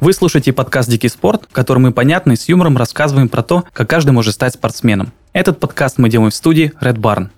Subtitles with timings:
[0.00, 3.64] Вы слушаете подкаст «Дикий спорт», в котором мы понятно и с юмором рассказываем про то,
[3.74, 5.12] как каждый может стать спортсменом.
[5.34, 7.28] Этот подкаст мы делаем в студии Red Barn.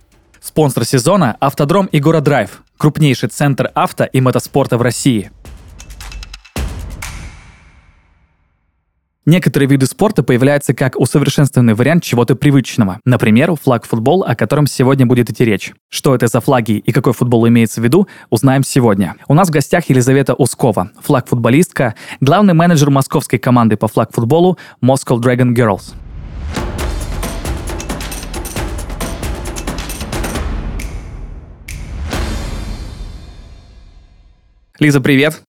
[0.40, 5.32] Спонсор сезона– Автодром и Драйв, крупнейший центр авто и мотоспорта в России–
[9.24, 12.98] Некоторые виды спорта появляются как усовершенствованный вариант чего-то привычного.
[13.04, 15.72] Например, флаг-футбол, о котором сегодня будет идти речь.
[15.88, 19.14] Что это за флаги и какой футбол имеется в виду, узнаем сегодня.
[19.28, 25.54] У нас в гостях Елизавета Ускова, флаг-футболистка, главный менеджер московской команды по флаг-футболу Moscow Dragon
[25.54, 25.94] Girls.
[34.80, 35.42] Лиза, привет!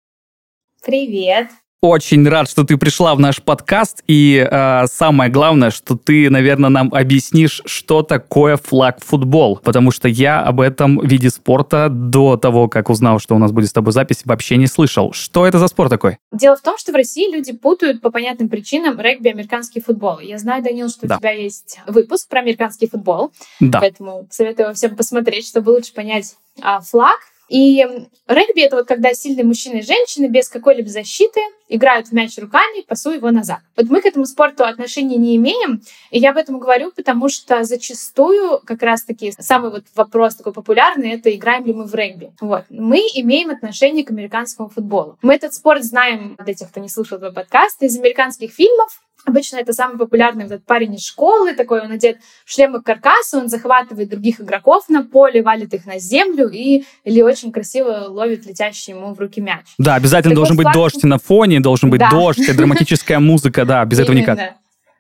[0.85, 1.49] Привет!
[1.85, 4.05] Очень рад, что ты пришла в наш подкаст.
[4.07, 9.57] И э, самое главное, что ты, наверное, нам объяснишь, что такое флаг-футбол.
[9.57, 13.71] Потому что я об этом виде спорта до того, как узнал, что у нас будет
[13.71, 15.13] с тобой запись, вообще не слышал.
[15.13, 16.19] Что это за спорт такой?
[16.31, 20.21] Дело в том, что в России люди путают по понятным причинам регби и американский футбол.
[20.21, 21.17] Я знаю, Данил, что да.
[21.17, 23.33] у тебя есть выпуск про американский футбол.
[23.59, 23.81] Да.
[23.81, 27.19] Поэтому советую всем посмотреть, чтобы лучше понять а, флаг.
[27.53, 27.87] И
[28.29, 32.81] регби— это вот когда сильные мужчины и женщины без какой-либо защиты играют в мяч руками,
[32.81, 33.59] пасуя его назад.
[33.77, 37.63] Вот мы к этому спорту отношения не имеем, и я об этом говорю, потому что
[37.65, 42.33] зачастую как раз-таки самый вот вопрос такой популярный— это играем ли мы в регби.
[42.41, 42.65] Вот.
[42.71, 45.19] Мы имеем отношение к американскому футболу.
[45.21, 49.59] Мы этот спорт знаем, для тех, кто не слушал твой подкаст, из американских фильмов, Обычно
[49.59, 53.33] это самый популярный вот этот парень из школы, такой он одет в шлем и каркас,
[53.35, 58.47] он захватывает других игроков на поле, валит их на землю и или очень красиво ловит
[58.47, 59.67] летящий ему в руки мяч.
[59.79, 60.93] Да, обязательно так должен вот быть флаг...
[60.93, 62.11] дождь на фоне, должен быть да.
[62.11, 64.57] дождь, драматическая музыка, да, без этого никак.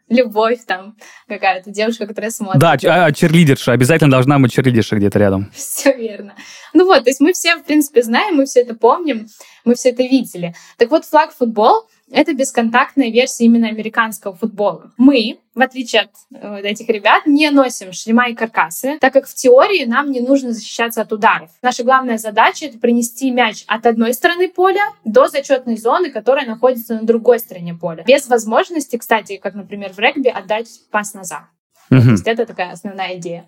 [0.08, 2.60] Любовь там какая-то, девушка, которая смотрит.
[2.60, 5.50] Да, а, черлидерша, обязательно должна быть черлидерша где-то рядом.
[5.54, 6.34] Все верно.
[6.74, 9.26] Ну вот, то есть мы все, в принципе, знаем, мы все это помним,
[9.64, 10.54] мы все это видели.
[10.76, 14.92] Так вот, флаг-футбол это бесконтактная версия именно американского футбола.
[14.98, 19.34] Мы, в отличие от э, этих ребят, не носим шлема и каркасы, так как в
[19.34, 21.50] теории нам не нужно защищаться от ударов.
[21.62, 26.94] Наша главная задача— это принести мяч от одной стороны поля до зачетной зоны, которая находится
[26.94, 28.04] на другой стороне поля.
[28.06, 31.44] Без возможности, кстати, как, например, в регби, отдать пас назад.
[31.90, 32.00] Угу.
[32.00, 33.46] То есть это такая основная идея.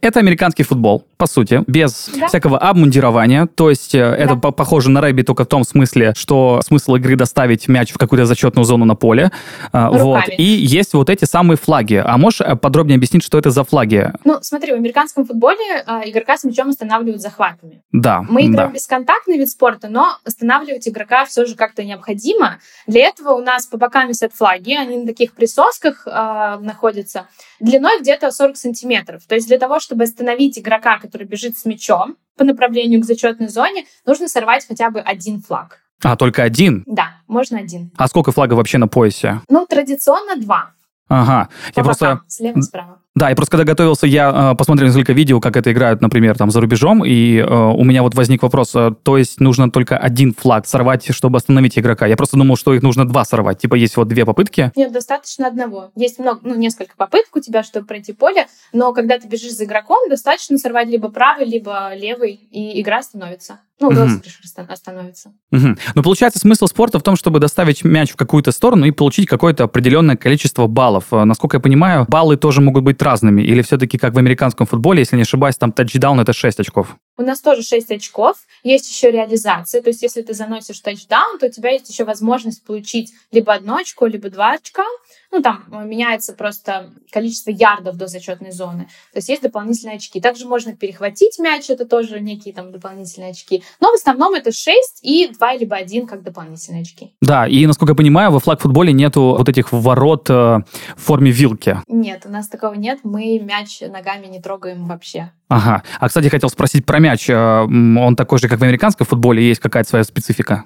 [0.00, 2.28] Это американский футбол, по сути, без да.
[2.28, 3.46] всякого обмундирования.
[3.46, 4.16] То есть э, да.
[4.16, 7.98] это по похоже на регби только в том смысле, что смысл игры доставить мяч в
[7.98, 9.30] какую-то зачетную зону на поле.
[9.72, 10.02] А, Руками.
[10.02, 10.24] Вот.
[10.38, 12.02] И есть вот эти самые флаги.
[12.04, 14.12] А можешь э, подробнее объяснить, что это за флаги?
[14.24, 17.82] Ну, смотри, в американском футболе э, игрока с мячом останавливают захватами.
[17.92, 18.22] Да.
[18.28, 18.74] Мы играем да.
[18.74, 22.58] бесконтактный вид спорта, но останавливать игрока все же как-то необходимо.
[22.86, 27.26] Для этого у нас по бокам висят флаги, они на таких присосках э, находятся,
[27.60, 29.22] длиной где-то 40 сантиметров.
[29.26, 33.48] То есть для того, чтобы остановить игрока, который бежит с мячом по направлению к зачетной
[33.48, 35.78] зоне, нужно сорвать хотя бы один флаг.
[36.02, 36.82] А, только один?
[36.86, 37.92] Да, можно один.
[37.96, 39.40] А сколько флагов вообще на поясе?
[39.48, 40.72] Ну, традиционно два.
[41.08, 41.48] Ага.
[41.74, 42.20] По я бокам, просто...
[42.28, 42.98] слева, справа.
[43.16, 46.50] Да, и просто когда готовился, я э, посмотрел несколько видео, как это играют, например, там
[46.50, 50.34] за рубежом, и э, у меня вот возник вопрос, э, то есть нужно только один
[50.34, 52.06] флаг сорвать, чтобы остановить игрока?
[52.06, 53.58] Я просто думал, что их нужно два сорвать.
[53.58, 54.70] Типа есть вот две попытки?
[54.76, 55.92] Нет, достаточно одного.
[55.94, 59.64] Есть много, ну, несколько попыток у тебя, чтобы пройти поле, но когда ты бежишь за
[59.64, 63.60] игроком, достаточно сорвать либо правый, либо левый, и игра становится.
[63.78, 64.72] Ну, розыгрыш угу.
[64.72, 65.32] остановится.
[65.52, 65.76] Угу.
[65.94, 69.64] Но получается, смысл спорта в том, чтобы доставить мяч в какую-то сторону и получить какое-то
[69.64, 71.12] определенное количество баллов.
[71.12, 73.42] Э, насколько я понимаю, баллы тоже могут быть разными.
[73.42, 76.96] Или все-таки, как в американском футболе, если не ошибаюсь, там тачдаун— это 6 очков?
[77.18, 78.36] У нас тоже 6 очков.
[78.62, 79.80] Есть еще реализация.
[79.82, 83.76] То есть, если ты заносишь тачдаун, то у тебя есть еще возможность получить либо одно
[83.76, 84.84] очко, либо два очка.
[85.32, 88.88] Ну, там э, меняется просто количество ярдов до зачетной зоны.
[89.12, 90.20] То есть есть дополнительные очки.
[90.20, 93.62] Также можно перехватить мяч, это тоже некие там дополнительные очки.
[93.80, 97.14] Но в основном это 6 и 2 либо 1 как дополнительные очки.
[97.20, 100.64] Да, и насколько я понимаю, во флаг-футболе нету вот этих ворот э, в
[100.96, 101.82] форме вилки.
[101.88, 103.00] Нет, у нас такого нет.
[103.02, 105.32] Мы мяч ногами не трогаем вообще.
[105.48, 105.84] Ага.
[106.00, 107.05] А, кстати, хотел спросить про мяч.
[107.28, 110.64] Э, он такой же, как в американском футболе, есть какая-то своя специфика?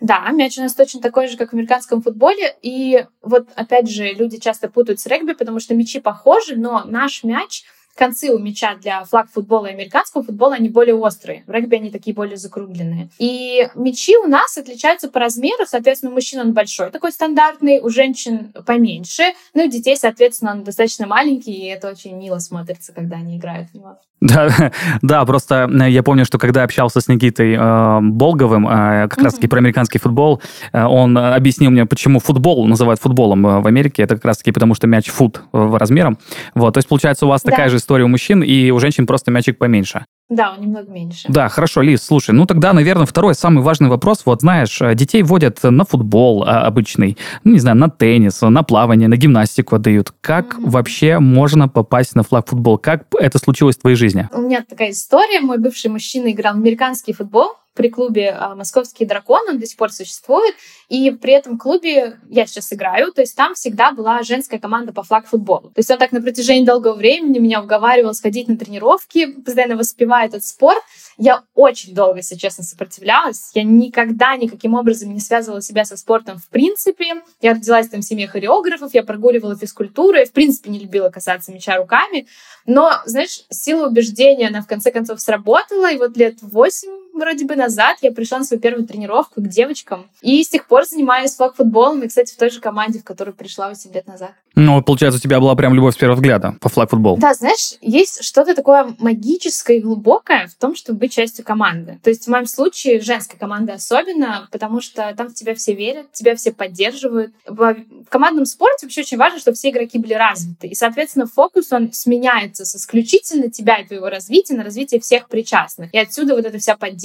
[0.00, 2.56] Да, мяч у нас точно такой же, как в американском футболе.
[2.62, 7.22] И вот, опять же, люди часто путают с регби, потому что мячи похожи, но наш
[7.22, 7.64] мяч—
[8.00, 11.44] концы у мяча для флаг-футбола и американского футбола, они более острые.
[11.46, 13.10] В регби они такие более закругленные.
[13.18, 15.66] И мячи у нас отличаются по размеру.
[15.66, 19.22] Соответственно, у мужчин он большой, такой стандартный, у женщин поменьше.
[19.52, 23.36] Ну и у детей, соответственно, он достаточно маленький, и это очень мило смотрится, когда они
[23.36, 23.98] играют в него.
[24.20, 24.70] Да,
[25.00, 29.24] да, просто э, я помню, что когда общался с Никитой э, Болговым, э, как mm-hmm.
[29.24, 34.02] раз-таки про американский футбол, э, он объяснил мне, почему футбол называют футболом э, в Америке.
[34.02, 36.18] Это как раз-таки потому, что мяч фут в размером.
[36.54, 37.50] Вот, то есть, получается, у вас да.
[37.50, 40.04] такая же история у мужчин, и у женщин просто мячик поменьше.
[40.30, 41.28] Да, он немного меньше.
[41.28, 44.22] Да, хорошо, Лиз, слушай, ну тогда, наверное, второй самый важный вопрос.
[44.24, 48.62] Вот знаешь, э, детей водят на футбол а, обычный, ну, не знаю, на теннис, на
[48.62, 50.12] плавание, на гимнастику отдают.
[50.20, 50.70] Как mm-hmm.
[50.70, 52.78] вообще можно попасть на флаг футбол?
[52.78, 54.28] Как это случилось в твоей жизни?
[54.32, 55.40] У меня такая история.
[55.40, 59.78] Мой бывший мужчина играл в американский футбол при клубе а, «Московский дракон», он до сих
[59.78, 60.54] пор существует,
[60.90, 65.02] и при этом клубе я сейчас играю, то есть там всегда была женская команда по
[65.02, 65.70] флаг-футболу.
[65.70, 70.26] То есть он так на протяжении долгого времени меня уговаривал сходить на тренировки, постоянно воспевая
[70.26, 70.82] этот спорт.
[71.16, 73.50] Я очень долго, если честно, сопротивлялась.
[73.54, 77.22] Я никогда никаким образом не связывала себя со спортом в принципе.
[77.40, 81.50] Я родилась там в семье хореографов, я прогуливала физкультуру, я в принципе не любила касаться
[81.50, 82.26] мяча руками.
[82.66, 87.56] Но, знаешь, сила убеждения, она в конце концов сработала, и вот лет восемь вроде бы
[87.56, 90.08] назад я пришла на свою первую тренировку к девочкам.
[90.20, 92.02] И с тех пор занимаюсь флаг-футболом.
[92.02, 94.32] И, кстати, в той же команде, в которую пришла 8 лет назад.
[94.56, 97.18] Ну, получается, у тебя была прям любовь с первого взгляда по флаг-футболу.
[97.18, 102.00] Да, знаешь, есть что-то такое магическое и глубокое в том, чтобы быть частью команды.
[102.02, 106.12] То есть в моем случае женской команды особенно, потому что там в тебя все верят,
[106.12, 107.32] тебя все поддерживают.
[107.46, 107.76] В
[108.08, 110.66] командном спорте вообще очень важно, чтобы все игроки были развиты.
[110.66, 115.94] И, соответственно, фокус, он сменяется с исключительно тебя и твоего развития на развитие всех причастных.
[115.94, 116.99] И отсюда вот эта вся поддержка,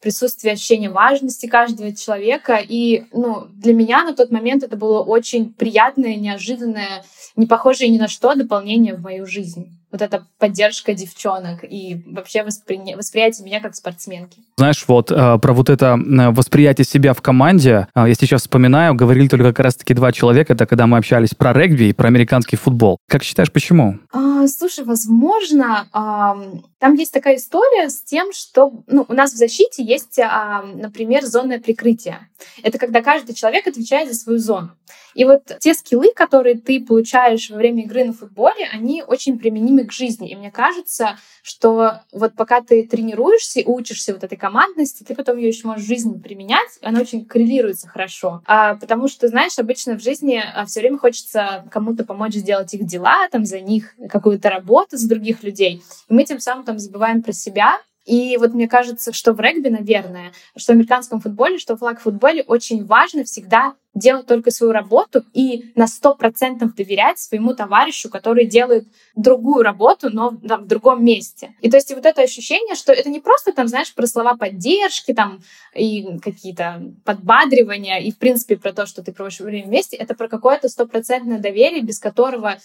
[0.00, 2.56] присутствие ощущения важности каждого человека.
[2.56, 7.04] И ну, для меня на тот момент это было очень приятное, неожиданное,
[7.36, 12.42] не похожее ни на что дополнение в мою жизнь вот эта поддержка девчонок и вообще
[12.42, 12.94] воспри...
[12.94, 14.38] восприятие меня как спортсменки.
[14.56, 18.94] Знаешь, вот э, про вот это э, восприятие себя в команде, э, я сейчас вспоминаю,
[18.94, 22.56] говорили только как раз-таки два человека, это когда мы общались про регби и про американский
[22.56, 22.98] футбол.
[23.08, 23.98] Как считаешь, почему?
[24.12, 26.36] А, слушай, возможно, а,
[26.78, 31.24] там есть такая история с тем, что ну, у нас в защите есть, а, например,
[31.24, 32.28] зонное прикрытие.
[32.62, 34.70] Это когда каждый человек отвечает за свою зону.
[35.14, 39.79] И вот те скиллы, которые ты получаешь во время игры на футболе, они очень применимы
[39.84, 40.30] к жизни.
[40.30, 45.38] И мне кажется, что вот пока ты тренируешься и учишься вот этой командности, ты потом
[45.38, 48.42] ее еще можешь в жизни применять, она очень коррелируется хорошо.
[48.46, 52.86] А, потому что, знаешь, обычно в жизни а, все время хочется кому-то помочь сделать их
[52.86, 55.82] дела, там, за них какую-то работу за других людей.
[56.08, 59.68] И мы тем самым там забываем про себя, и вот мне кажется, что в регби,
[59.68, 65.24] наверное, что в американском футболе, что в флаг-футболе очень важно всегда делать только свою работу
[65.34, 68.86] и на сто процентов доверять своему товарищу, который делает
[69.16, 71.54] другую работу, но да, в другом месте.
[71.60, 75.12] И то есть вот это ощущение, что это не просто там, знаешь, про слова поддержки
[75.12, 75.42] там
[75.74, 80.28] и какие-то подбадривания и, в принципе, про то, что ты проводишь время вместе, это про
[80.28, 82.58] какое-то стопроцентное доверие, без которого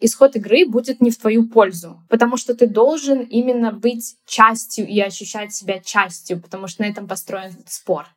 [0.00, 5.00] исход игры будет не в твою пользу, потому что ты должен именно быть частью и
[5.00, 8.08] ощущать себя частью, потому что на этом построен спорт.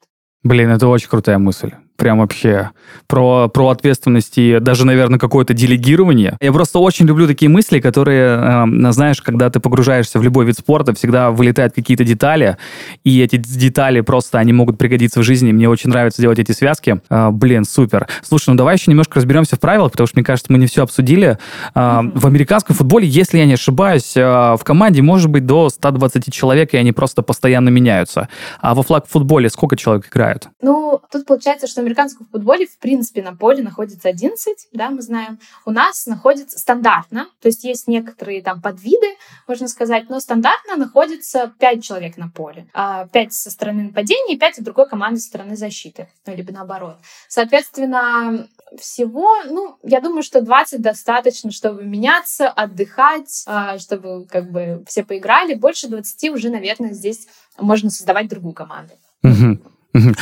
[0.43, 2.71] Блин, это очень крутая мысль прям вообще
[3.07, 6.37] про, про ответственность и даже, наверное, какое-то делегирование.
[6.41, 10.57] Я просто очень люблю такие мысли, которые, э, знаешь, когда ты погружаешься в любой вид
[10.57, 12.57] спорта, всегда вылетают какие-то детали,
[13.03, 15.51] и эти детали просто, они могут пригодиться в жизни.
[15.51, 17.01] Мне очень нравится делать эти связки.
[17.09, 18.07] Э, блин, супер.
[18.21, 20.83] Слушай, ну давай еще немножко разберемся в правилах, потому что, мне кажется, мы не все
[20.83, 21.37] обсудили.
[21.75, 26.33] Э, в американском футболе, если я не ошибаюсь, э, в команде может быть до 120
[26.33, 28.29] человек, и они просто постоянно меняются.
[28.59, 30.49] А во флаг-футболе сколько человек играют?
[30.61, 35.39] Ну, тут получается, что американском футболе, в принципе, на поле находится 11, да, мы знаем.
[35.65, 39.07] У нас находится стандартно, то есть есть некоторые там подвиды,
[39.47, 42.67] можно сказать, но стандартно находится 5 человек на поле.
[42.73, 46.51] 5 а, со стороны нападения и 5 от другой команды со стороны защиты, ну, либо
[46.51, 46.97] наоборот.
[47.27, 48.47] Соответственно,
[48.79, 55.03] всего, ну, я думаю, что 20 достаточно, чтобы меняться, отдыхать, а, чтобы как бы все
[55.03, 55.53] поиграли.
[55.53, 58.93] Больше 20 уже, наверное, здесь можно создавать другую команду.
[59.23, 59.72] Угу.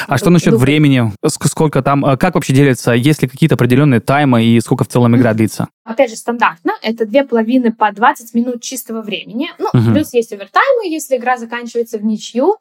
[0.08, 1.12] А что насчет времени?
[1.26, 2.92] Сколько там, э, как вообще делится?
[2.92, 5.70] Есть ли какие-то определенные таймы и сколько в целом игра длится?
[5.84, 6.74] Опять же, стандартно.
[6.82, 9.50] Это две половины по 20 минут чистого времени.
[9.58, 9.94] Ну, угу.
[9.94, 12.58] плюс есть овертаймы, если игра заканчивается в ничью.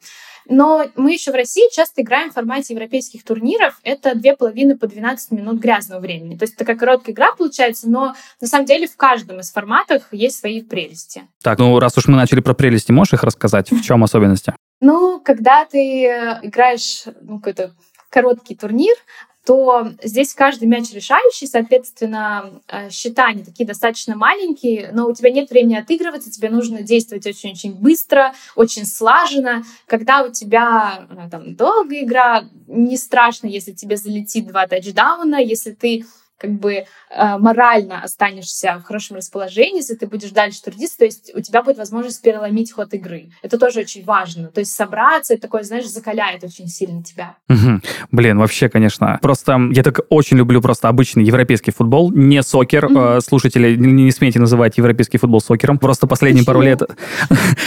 [0.49, 3.79] Но мы еще в России часто играем в формате европейских турниров.
[3.83, 6.37] Это две половины по 12 минут грязного времени.
[6.37, 10.39] То есть такая короткая игра получается, но на самом деле в каждом из форматов есть
[10.39, 11.23] свои прелести.
[11.43, 13.71] Так, ну раз уж мы начали про прелести, можешь их рассказать?
[13.71, 14.55] В чем особенности?
[14.81, 17.75] Ну, когда ты э, играешь ну, какой-то
[18.09, 18.97] короткий турнир,
[19.45, 25.31] то здесь каждый мяч решающий, соответственно, э, счета они такие достаточно маленькие, но у тебя
[25.31, 29.65] нет времени отыгрываться, тебе нужно действовать очень-очень быстро, очень слаженно.
[29.87, 35.73] Когда у тебя э, там долгая игра, не страшно, если тебе залетит два тачдауна, если
[35.73, 36.05] ты
[36.41, 36.85] как бы э,
[37.39, 41.77] морально останешься в хорошем расположении, если ты будешь дальше трудиться, то есть у тебя будет
[41.77, 43.31] возможность переломить ход игры.
[43.43, 44.49] Это тоже очень важно.
[44.49, 47.37] То есть собраться, это такое, знаешь, закаляет очень сильно тебя.
[47.49, 47.81] Угу.
[48.13, 49.19] Блин, вообще, конечно.
[49.21, 52.87] Просто я так очень люблю просто обычный европейский футбол, не сокер.
[52.87, 53.21] Угу.
[53.21, 55.79] Слушатели, не, не смейте называть европейский футбол сокером.
[55.79, 56.55] Просто последние Почему?
[56.55, 56.83] пару лет...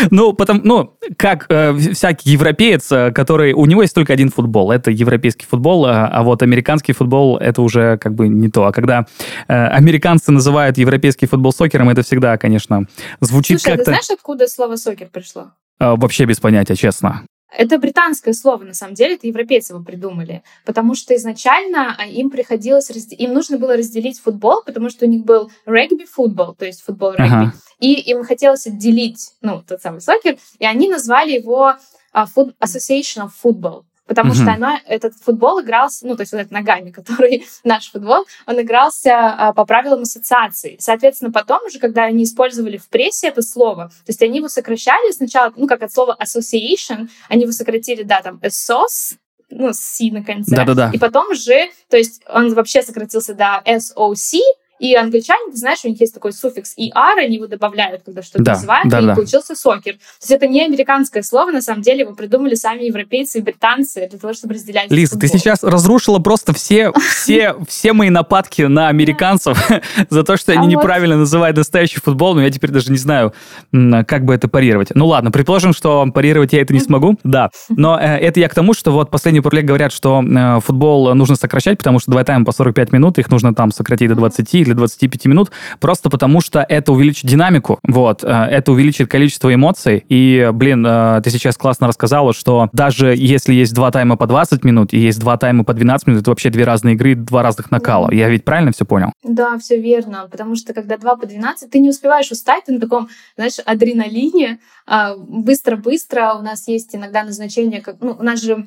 [0.10, 3.54] Ну, потом, ну, как э, всякий европеец, э, который...
[3.54, 4.72] У него есть только один футбол.
[4.72, 8.63] Это европейский футбол, а, а вот американский футбол— это уже как бы не то.
[8.66, 9.06] А когда
[9.48, 12.86] э, американцы называют европейский футбол сокером, это всегда, конечно,
[13.20, 13.82] звучит Слушай, как-то...
[13.82, 15.52] А ты знаешь, откуда слово сокер пришло?
[15.80, 17.24] Э, вообще без понятия, честно.
[17.56, 22.32] Это британское слово, на самом деле, это европейцы его придумали, потому что изначально а, им
[22.32, 27.32] приходилось, им нужно было разделить футбол, потому что у них был регби-футбол, то есть футбол-регби,
[27.32, 27.54] ага.
[27.80, 31.76] и им хотелось отделить, ну, тот самый сокер, и они назвали его
[32.14, 34.42] Association of Football, потому угу.
[34.42, 38.62] что она, этот футбол игрался, ну, то есть вот этот ногами, который наш футбол, он
[38.62, 40.78] игрался а, по правилам ассоциации.
[40.80, 45.12] Соответственно, потом уже, когда они использовали в прессе это слово, то есть они его сокращали
[45.12, 49.18] сначала, ну, как от слова association, они его сократили, да, там, SOS,
[49.50, 50.56] ну, с на конце.
[50.56, 50.92] Да-да-да.
[50.94, 54.40] И потом уже, то есть он вообще сократился до SOC,
[54.84, 58.44] и англичане, ты знаешь, у них есть такой суффикс ER, они его добавляют, когда что-то
[58.44, 59.16] да, называют, да, и да.
[59.16, 59.94] получился сокер.
[59.94, 64.10] То есть это не американское слово, на самом деле его придумали сами европейцы и британцы
[64.10, 68.90] для того, чтобы разделять Лиза, ты сейчас разрушила просто все, все, все мои нападки на
[68.90, 69.58] американцев
[70.10, 73.34] за то, что они а неправильно называют настоящий футбол, но я теперь даже не знаю,
[73.72, 74.90] как бы это парировать.
[74.94, 77.52] Ну ладно, предположим, что парировать я это не смогу, да.
[77.70, 81.14] Но э, это я к тому, что вот последние пару лет говорят, что э, футбол
[81.16, 84.54] нужно сокращать, потому что два тайма по 45 минут, их нужно там сократить до 20
[84.56, 90.04] или 25 минут, просто потому что это увеличит динамику, вот, э, это увеличит количество эмоций,
[90.10, 94.64] и, блин, э, ты сейчас классно рассказала, что даже если есть два тайма по 20
[94.64, 97.72] минут и есть два тайма по 12 минут, это вообще две разные игры, два разных
[97.72, 98.12] накала.
[98.12, 99.12] Я ведь правильно все понял?
[99.24, 102.80] Да, все верно, потому что когда два по 12, ты не успеваешь устать, ты на
[102.80, 108.66] таком, знаешь, адреналине, а, быстро-быстро, у нас есть иногда назначение, как, ну, у нас же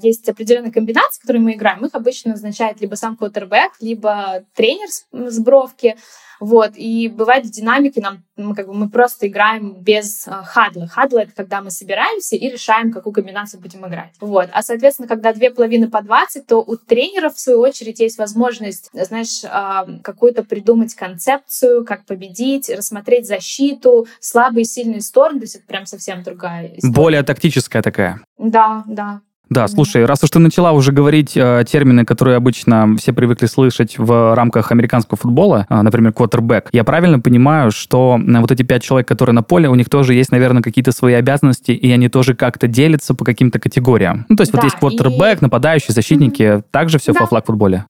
[0.00, 1.84] есть определенные комбинации, которые мы играем.
[1.84, 5.96] Их обычно назначает либо сам квотербек, либо тренер с бровки.
[6.40, 6.72] Вот.
[6.76, 10.86] И бывает в динамике нам, мы, как бы, мы просто играем без uh, хадла.
[10.86, 14.12] Хадла— это когда мы собираемся и решаем, какую комбинацию будем играть.
[14.20, 14.48] Вот.
[14.52, 18.90] А, соответственно, когда две половины по 20, то у тренеров, в свою очередь, есть возможность,
[18.92, 25.40] знаешь, uh, какую-то придумать концепцию, как победить, рассмотреть защиту, слабые и сильные стороны.
[25.40, 26.92] То есть это прям совсем другая история.
[26.92, 28.20] Более тактическая такая.
[28.38, 29.20] Да, да.
[29.48, 33.96] Да, слушай, раз уж ты начала уже говорить э, термины, которые обычно все привыкли слышать
[33.96, 38.82] в рамках американского футбола, э, например, квотербек, я правильно понимаю, что э, вот эти пять
[38.82, 42.34] человек, которые на поле, у них тоже есть, наверное, какие-то свои обязанности, и они тоже
[42.34, 44.26] как-то делятся по каким-то категориям.
[44.28, 45.44] Ну, то есть да, вот есть квотербек, и...
[45.44, 46.64] нападающий, защитники, mm-hmm.
[46.72, 47.20] также все да.
[47.20, 47.86] во флаг-футболе?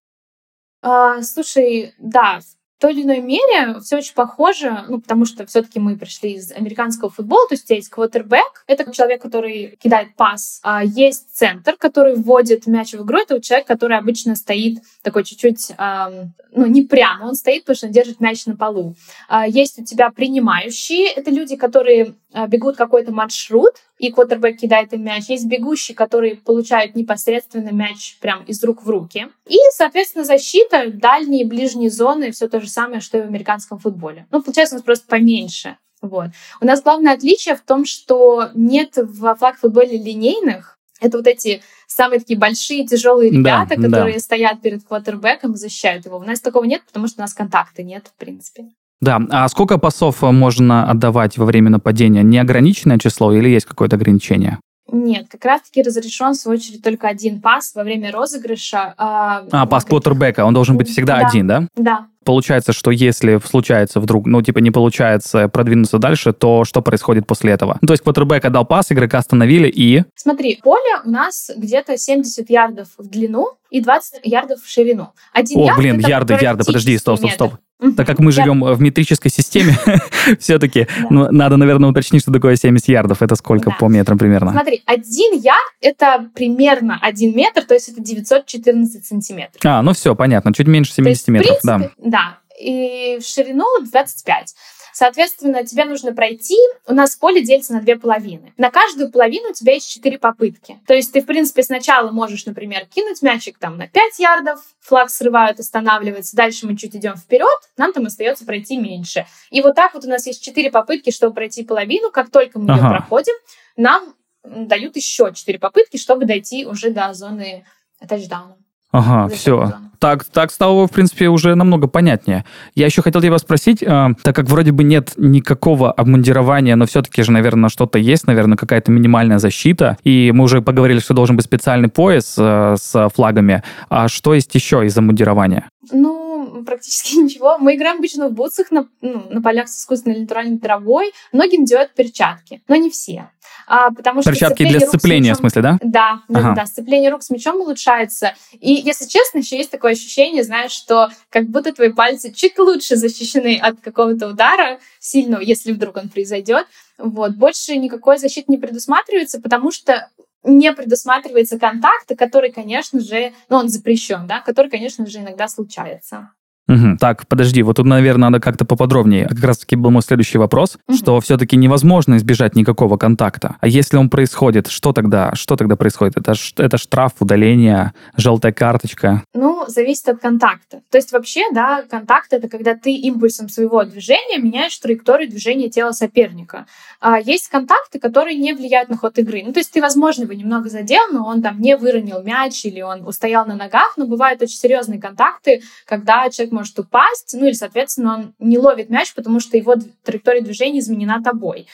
[0.82, 5.78] А, слушай, да, в той или иной мере все очень похоже, ну, потому что все-таки
[5.78, 10.85] мы пришли из американского футбола, то есть есть квотербек, это человек, который кидает пас, а
[10.85, 16.35] есть центр, который вводит мяч в игру, это человек, который обычно стоит такой чуть-чуть, эм,
[16.52, 18.95] ну, не прямо, он стоит, потому что он держит мяч на полу.
[19.28, 22.14] А есть у тебя принимающие, это люди, которые
[22.49, 25.25] бегут какой-то маршрут, и квотербек кидает им мяч.
[25.28, 29.28] Есть бегущие, которые получают непосредственно мяч прям из рук в руки.
[29.49, 33.78] И, соответственно, защита, дальние и ближние зоны, все то же самое, что и в американском
[33.78, 34.26] футболе.
[34.31, 35.78] Ну, получается, у нас просто поменьше.
[36.02, 36.28] Вот.
[36.61, 40.78] У нас главное отличие в том, что нет в флаг-футболе линейных.
[41.00, 44.21] Это вот эти самые такие большие, тяжелые ребята, да, которые да.
[44.21, 46.19] стоят перед квотербеком и защищают его.
[46.19, 48.66] У нас такого нет, потому что у нас контакта нет, в принципе.
[49.00, 52.23] Да, а сколько пасов можно отдавать во время нападения?
[52.23, 54.59] Неограниченное число или есть какое-то ограничение?
[54.91, 58.95] Нет, как раз-таки разрешен, в свою очередь, только один пас во время розыгрыша.
[58.97, 61.69] А, а пас квотербека, он должен быть всегда да, один, да?
[61.76, 62.07] Да.
[62.26, 67.52] Получается, что если случается вдруг, ну, типа, не получается продвинуться дальше, то что происходит после
[67.52, 67.78] этого?
[67.80, 70.02] Ну, то есть квотербек отдал пас, игрока остановили и...
[70.16, 75.09] Смотри, поле у нас где-то 70 ярдов в длину и 20 ярдов в ширину.
[75.33, 77.54] Один О, ярд блин, ярды, ярды, подожди, стоп, стоп, стоп.
[77.97, 79.76] Так как мы живем в метрической системе,
[80.40, 83.21] все-таки ну, надо, наверное, уточнить, что такое 70 ярдов.
[83.21, 84.52] Это сколько по метрам примерно?
[84.52, 89.61] Смотри, один ярд— это примерно один метр, то есть это 914 сантиметров.
[89.62, 91.90] А, ну все, понятно, чуть меньше 70 метров, да.
[91.99, 92.15] Да,
[92.58, 94.54] и в ширину 25.
[94.99, 96.56] Соответственно, тебе нужно пройти,
[96.87, 98.54] у нас поле делится на две половины.
[98.56, 100.80] На каждую половину у тебя есть четыре попытки.
[100.87, 105.11] То есть ты, в принципе, сначала можешь, например, кинуть мячик там на 5 ярдов, флаг
[105.11, 109.26] срывают, останавливается, дальше мы чуть идем вперед, нам там остается пройти меньше.
[109.50, 112.11] И вот так вот у нас есть четыре попытки, чтобы пройти половину.
[112.11, 112.82] Как только мы ага.
[112.82, 113.35] ее проходим,
[113.76, 117.66] нам дают еще четыре попытки, чтобы дойти уже до зоны
[118.08, 118.56] тачдауна.
[118.93, 119.75] Ага, все.
[119.99, 122.45] Так, так стало, в принципе, уже намного понятнее.
[122.75, 127.23] Я еще хотел тебя спросить, э, так как вроде бы нет никакого обмундирования, но все-таки
[127.23, 129.97] же, наверное, что-то есть, наверное, какая-то минимальная защита.
[130.05, 133.62] И мы уже поговорили, что должен быть специальный пояс э, с флагами.
[133.88, 135.69] А что есть еще из обмундирования?
[135.93, 137.59] Ну, практически ничего.
[137.59, 141.12] Мы играем обычно в бутсах на, ну, на полях с искусственной натуральной травой.
[141.33, 143.31] Многим делают перчатки, но не все.
[143.66, 145.78] А, потому что Перчатки для сцепления, мячом, в смысле, да?
[145.82, 146.54] Да, ага.
[146.54, 148.35] да, сцепление рук с мячом улучшается.
[148.52, 152.96] И, если честно, еще есть такое ощущение, знаешь, что как будто твои пальцы чуть лучше
[152.96, 156.66] защищены от какого-то удара сильного, если вдруг он произойдет.
[156.99, 157.35] Вот.
[157.35, 160.08] Больше никакой защиты не предусматривается, потому что
[160.44, 166.30] не предусматривается контакт, который, конечно же, ну, он запрещен, да, который, конечно же, иногда случается.
[166.68, 166.96] Угу.
[166.99, 169.28] Так, подожди, вот тут, наверное, надо как-то поподробнее.
[169.28, 170.96] Как раз-таки был мой следующий вопрос, угу.
[170.96, 173.56] что все-таки невозможно избежать никакого контакта.
[173.61, 175.32] А если он происходит, что тогда?
[175.35, 176.16] Что тогда происходит?
[176.16, 179.23] Это, это штраф, удаление, желтая карточка?
[179.32, 180.80] Ну, зависит от контакта.
[180.90, 185.92] То есть вообще, да, контакт— это когда ты импульсом своего движения меняешь траекторию движения тела
[185.92, 186.66] соперника.
[187.00, 189.42] А есть контакты, которые не влияют на ход игры.
[189.44, 192.80] Ну, то есть ты, возможно, его немного задел, но он там не выронил мяч или
[192.80, 197.52] он устоял на ногах, но бывают очень серьезные контакты, когда человек может упасть, ну или,
[197.52, 201.68] соответственно, он не ловит мяч, потому что его траектория движения изменена тобой.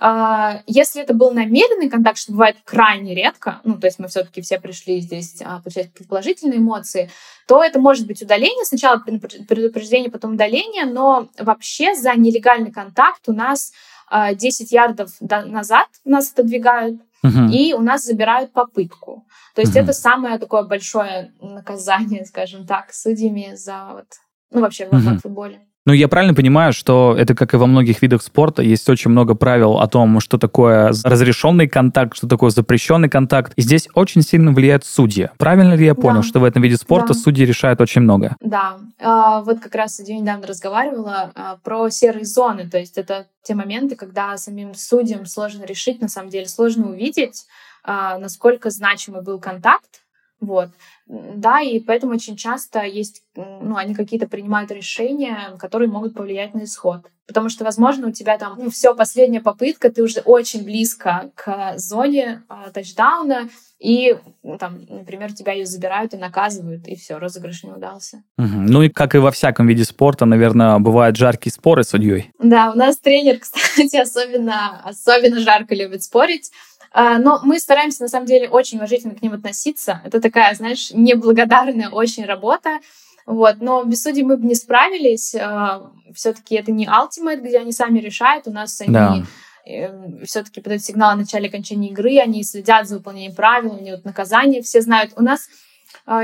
[0.00, 4.40] А, если это был намеренный контакт, что бывает крайне редко, ну, то есть мы все-таки
[4.42, 7.10] все пришли здесь а, получать положительные эмоции,
[7.48, 8.64] то это может быть удаление.
[8.64, 13.72] Сначала предупреждение, потом удаление, но вообще за нелегальный контакт у нас
[14.10, 19.26] 10 а, ярдов назад нас отодвигают, uh и у нас забирают попытку.
[19.56, 24.06] То есть uh это самое такое большое наказание, скажем так, судьями за вот
[24.50, 25.60] ну, вообще в uh футболе.
[25.88, 29.34] Ну, я правильно понимаю, что это, как и во многих видах спорта, есть очень много
[29.34, 33.54] правил о том, что такое разрешенный контакт, что такое запрещенный контакт.
[33.56, 35.30] И здесь очень сильно влияют судьи.
[35.38, 36.28] Правильно ли я понял, да.
[36.28, 37.18] что в этом виде спорта да.
[37.18, 38.36] судьи решают очень много?
[38.40, 38.76] Да.
[39.00, 42.68] А, вот как раз я недавно разговаривала а, про серые зоны.
[42.68, 47.46] То есть это те моменты, когда самим судьям сложно решить, на самом деле сложно увидеть,
[47.82, 50.02] а, насколько значимый был контакт,
[50.40, 50.70] вот.
[51.06, 56.64] Да, и поэтому очень часто есть, ну, они какие-то принимают решения, которые могут повлиять на
[56.64, 57.06] исход.
[57.26, 61.74] Потому что, возможно, у тебя там, ну, все, последняя попытка, ты уже очень близко к
[61.76, 63.48] зоне э, тачдауна,
[63.78, 64.16] и,
[64.58, 68.22] там, например, тебя ее забирают и наказывают, и все, розыгрыш не удался.
[68.38, 68.46] Угу.
[68.46, 72.32] Ну и как и во всяком виде спорта, наверное, бывают жаркие споры с судьей.
[72.42, 76.50] Да, у нас тренер, кстати, особенно, особенно жарко любит спорить.
[76.92, 80.00] А, но мы стараемся, на самом деле, очень уважительно к ним относиться.
[80.04, 82.78] Это такая, знаешь, неблагодарная очень работа.
[83.26, 83.56] Вот.
[83.60, 85.34] Но без судей мы бы не справились.
[85.34, 88.48] А, Все-таки это не Ultimate, где они сами решают.
[88.48, 89.22] У нас они да.
[89.68, 94.04] Эм, все-таки подают сигнал о начале окончания игры, они следят за выполнением правил, они вот
[94.06, 95.12] наказания все знают.
[95.16, 95.46] У нас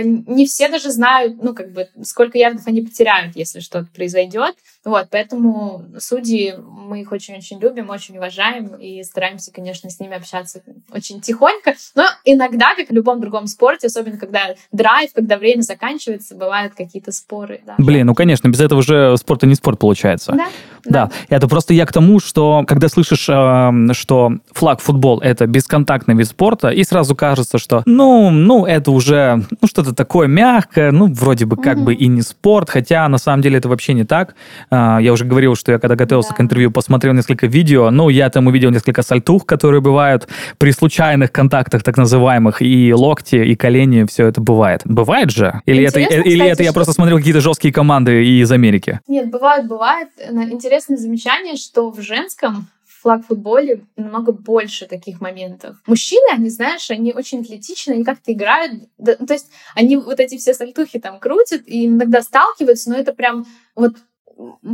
[0.03, 4.55] не все даже знают, ну, как бы, сколько ярдов они потеряют, если что-то произойдет.
[4.85, 10.62] Вот, поэтому судьи, мы их очень-очень любим, очень уважаем и стараемся, конечно, с ними общаться
[10.90, 11.75] очень тихонько.
[11.94, 17.12] Но иногда, как в любом другом спорте, особенно когда драйв, когда время заканчивается, бывают какие-то
[17.12, 17.61] споры.
[17.66, 17.75] Да.
[17.79, 20.33] Блин, ну, конечно, без этого же спорт и не спорт получается.
[20.33, 20.49] Да.
[20.85, 21.11] Да, да.
[21.29, 26.29] это просто я к тому, что когда слышишь, э, что флаг футбол это бесконтактный вид
[26.29, 31.47] спорта, и сразу кажется, что ну, ну это уже ну, что-то такое мягкое, ну вроде
[31.47, 31.85] бы как mm-hmm.
[31.85, 34.35] бы и не спорт, хотя на самом деле это вообще не так.
[34.70, 36.37] Э, я уже говорил, что я когда готовился да.
[36.37, 41.33] к интервью, посмотрел несколько видео, ну я там увидел несколько сальтух, которые бывают при случайных
[41.33, 44.83] контактах так называемых, и локти, и колени, все это бывает.
[44.85, 45.61] Бывает же?
[45.66, 49.01] Или Интересно, это, кстати, или это я просто смотрел какие-то жесткие команды из Америки?
[49.09, 50.09] Нет, бывает, бывает.
[50.51, 55.77] Интересно интересное замечание, что в женском флаг-футболе намного больше таких моментов.
[55.87, 60.21] Мужчины, они, знаешь, они очень атлетичны, они как-то играют, да, ну, то есть они вот
[60.21, 63.97] эти все сальтухи там крутят и иногда сталкиваются, но это прям вот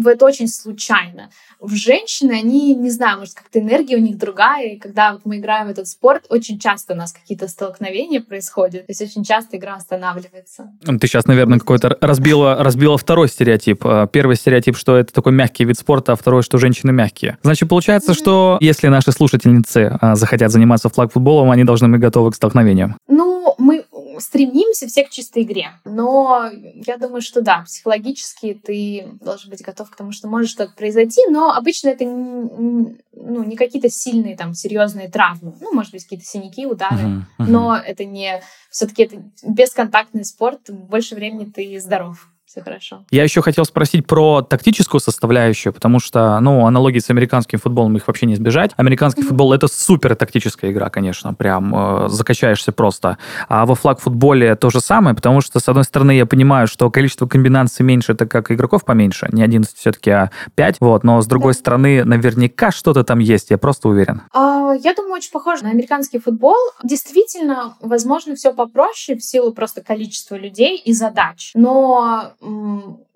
[0.07, 1.31] это очень случайно.
[1.61, 5.39] В женщины, они, не знаю, может, как-то энергия у них другая, и когда вот мы
[5.39, 9.57] играем в этот спорт, очень часто у нас какие-то столкновения происходят, то есть очень часто
[9.57, 10.73] игра останавливается.
[10.85, 13.81] Ты сейчас, наверное, какой-то разбила, разбила второй стереотип.
[13.85, 17.39] А, первый стереотип, что это такой мягкий вид спорта, а второй, что женщины мягкие.
[17.43, 18.17] Значит, получается, mm-hmm.
[18.17, 22.97] что если наши слушательницы а, захотят заниматься флаг-футболом, они должны быть готовы к столкновениям.
[23.09, 23.85] Ну, мы
[24.21, 25.73] стремимся все к чистой игре.
[25.85, 26.51] Но
[26.87, 31.23] я думаю, что да, психологически ты должен быть готов к тому, что может что-то произойти,
[31.29, 35.55] но обычно это не, ну, не какие-то сильные там серьезные травмы.
[35.61, 37.47] Ну, может быть, какие-то синяки, удары, uh-huh, uh-huh.
[37.47, 38.43] но это не...
[38.71, 42.29] все таки это бесконтактный спорт, больше времени ты здоров.
[42.51, 43.05] Все хорошо.
[43.13, 48.09] Я еще хотел спросить про тактическую составляющую, потому что, ну, аналогии с американским футболом их
[48.09, 48.73] вообще не избежать.
[48.77, 49.29] Американский mm-hmm.
[49.29, 53.19] футбол это супер тактическая игра, конечно, прям э, закачаешься просто.
[53.49, 57.29] А во флаг-футболе то же самое, потому что, с одной стороны, я понимаю, что количество
[57.29, 61.53] комбинаций меньше, так как игроков поменьше, не 11 все-таки, а 5, вот, но с другой
[61.53, 61.59] да.
[61.61, 64.23] стороны, наверняка что-то там есть, я просто уверен.
[64.33, 66.57] А, я думаю, очень похоже на американский футбол.
[66.83, 71.53] Действительно, возможно, все попроще в силу просто количества людей и задач.
[71.55, 72.33] Но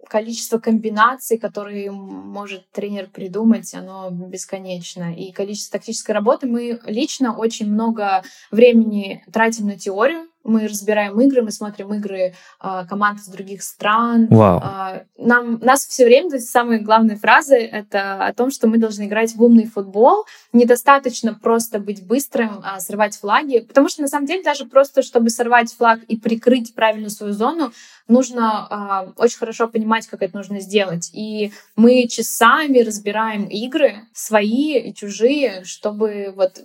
[0.08, 5.14] количество комбинаций, которые может тренер придумать, оно бесконечно.
[5.14, 11.42] И количество тактической работы мы лично очень много времени тратим на теорию, мы разбираем игры,
[11.42, 14.26] мы смотрим игры э, команд из других стран.
[14.26, 14.62] Wow.
[14.62, 18.78] Э, нам, нас все время, то есть самые главные фразы— это о том, что мы
[18.78, 20.26] должны играть в умный футбол.
[20.52, 25.30] Недостаточно просто быть быстрым, а срывать флаги, потому что на самом деле даже просто, чтобы
[25.30, 27.72] сорвать флаг и прикрыть правильно свою зону,
[28.07, 31.11] нужно э, очень хорошо понимать, как это нужно сделать.
[31.14, 36.61] И мы часами разбираем игры, свои и чужие, чтобы вот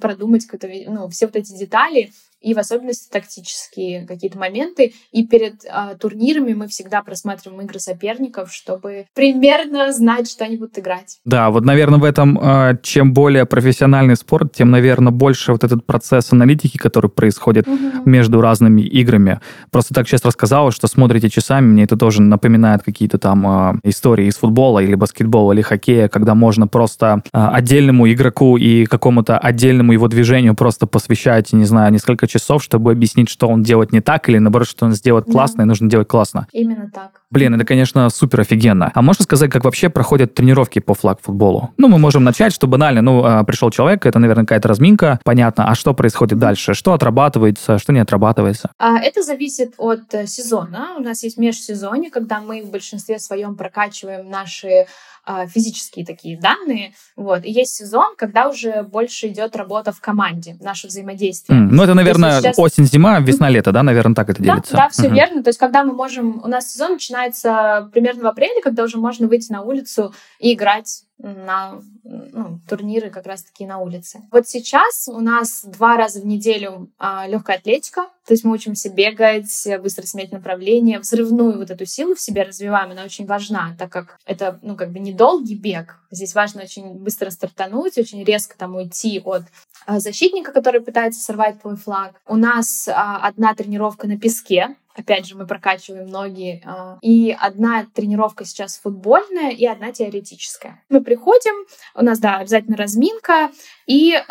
[0.00, 0.46] продумать
[0.86, 4.94] ну, все вот эти детали и в особенности тактические какие-то моменты.
[5.12, 10.78] И перед э, турнирами мы всегда просматриваем игры соперников, чтобы примерно знать, что они будут
[10.78, 11.18] играть.
[11.24, 15.86] Да, вот, наверное, в этом, э, чем более профессиональный спорт, тем, наверное, больше вот этот
[15.86, 17.78] процесс аналитики, который происходит угу.
[18.04, 19.40] между разными играми.
[19.70, 24.26] Просто так сейчас рассказала, что смотрите часами, мне это тоже напоминает какие-то там э, истории
[24.26, 29.92] из футбола или баскетбола или хоккея, когда можно просто э, отдельному игроку и какому-то отдельному
[29.92, 34.28] его движению просто посвящать, не знаю, несколько часов, чтобы объяснить, что он делает не так,
[34.28, 35.62] или наоборот, что он сделает классно, да.
[35.64, 36.46] и нужно делать классно.
[36.52, 37.22] Именно так.
[37.30, 38.90] Блин, это, конечно, супер офигенно.
[38.94, 41.70] А можно сказать, как вообще проходят тренировки по флаг-футболу?
[41.78, 45.68] Ну, мы можем начать, что банально, ну, а, пришел человек, это, наверное, какая-то разминка, понятно,
[45.68, 46.74] а что происходит дальше?
[46.74, 48.70] Что отрабатывается, что не отрабатывается?
[48.78, 50.94] А, это зависит от э, сезона.
[50.98, 54.86] У нас есть межсезонье, когда мы в большинстве своем прокачиваем наши
[55.24, 56.94] а, физические такие данные.
[57.14, 57.44] Вот.
[57.44, 61.60] И есть сезон, когда уже больше идет работа в команде, наше взаимодействие.
[61.60, 62.58] Mm, ну, это, наверное, сейчас...
[62.58, 64.72] осень-зима, весна-лето, да, наверное, так это делится.
[64.72, 65.14] Да, да все uh-huh.
[65.14, 65.42] верно.
[65.42, 66.40] То есть, когда мы можем...
[66.44, 71.04] У нас сезон начинается примерно в апреле, когда уже можно выйти на улицу и играть
[71.22, 74.22] на ну, турниры как раз-таки на улице.
[74.30, 78.90] Вот сейчас у нас два раза в неделю а, легкая атлетика, то есть мы учимся
[78.90, 83.90] бегать, быстро сменять направление, взрывную вот эту силу в себе развиваем, она очень важна, так
[83.90, 85.98] как это, ну, как бы недолгий бег.
[86.10, 89.42] Здесь важно очень быстро стартануть, очень резко там уйти от
[89.86, 92.20] а, защитника, который пытается сорвать твой флаг.
[92.26, 96.62] У нас а, одна тренировка на песке, Опять же, мы прокачиваем ноги.
[96.64, 100.82] А, и одна тренировка сейчас футбольная, и одна теоретическая.
[100.88, 103.50] Мы приходим, у нас, да, обязательно разминка,
[103.86, 104.22] и э,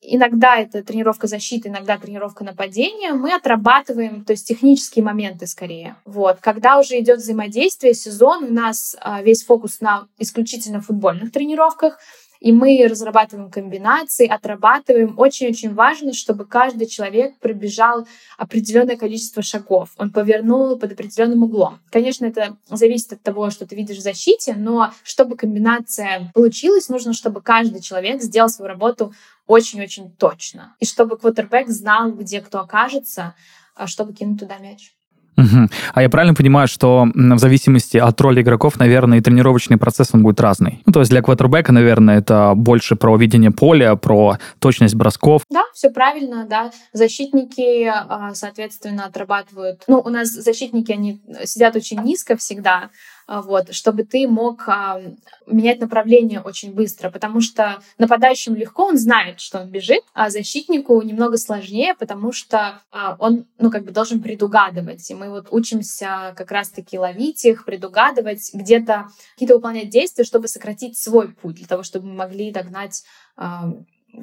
[0.00, 3.12] иногда это тренировка защиты, иногда тренировка нападения.
[3.12, 5.96] Мы отрабатываем, то есть технические моменты скорее.
[6.04, 6.38] Вот.
[6.40, 11.98] Когда уже идет взаимодействие, сезон, у нас э, весь фокус на исключительно футбольных тренировках
[12.42, 15.14] и мы разрабатываем комбинации, отрабатываем.
[15.16, 19.90] Очень-очень важно, чтобы каждый человек пробежал определенное количество шагов.
[19.96, 21.78] Он повернул под определенным углом.
[21.90, 27.12] Конечно, это зависит от того, что ты видишь в защите, но чтобы комбинация получилась, нужно,
[27.12, 29.14] чтобы каждый человек сделал свою работу
[29.46, 30.74] очень-очень точно.
[30.80, 33.36] И чтобы квотербек знал, где кто окажется,
[33.76, 34.92] а чтобы кинуть туда мяч.
[35.36, 35.68] Угу.
[35.94, 40.22] А я правильно понимаю, что в зависимости от роли игроков, наверное, и тренировочный процесс он
[40.22, 40.82] будет разный?
[40.84, 45.42] Ну, то есть для квотербека, наверное, это больше про видение поля, про точность бросков.
[45.50, 46.70] Да, все правильно, да.
[46.92, 49.82] Защитники, а, соответственно, отрабатывают...
[49.86, 52.90] Ну, у нас защитники, они сидят очень низко всегда,
[53.28, 55.00] вот, чтобы ты мог а,
[55.46, 61.00] менять направление очень быстро, потому что нападающему легко, он знает, что он бежит, а защитнику
[61.02, 66.34] немного сложнее, потому что а, он, ну, как бы должен предугадывать, и мы вот учимся
[66.36, 71.82] как раз-таки ловить их, предугадывать, где-то какие-то выполнять действия, чтобы сократить свой путь, для того,
[71.82, 73.04] чтобы мы могли догнать
[73.36, 73.72] а,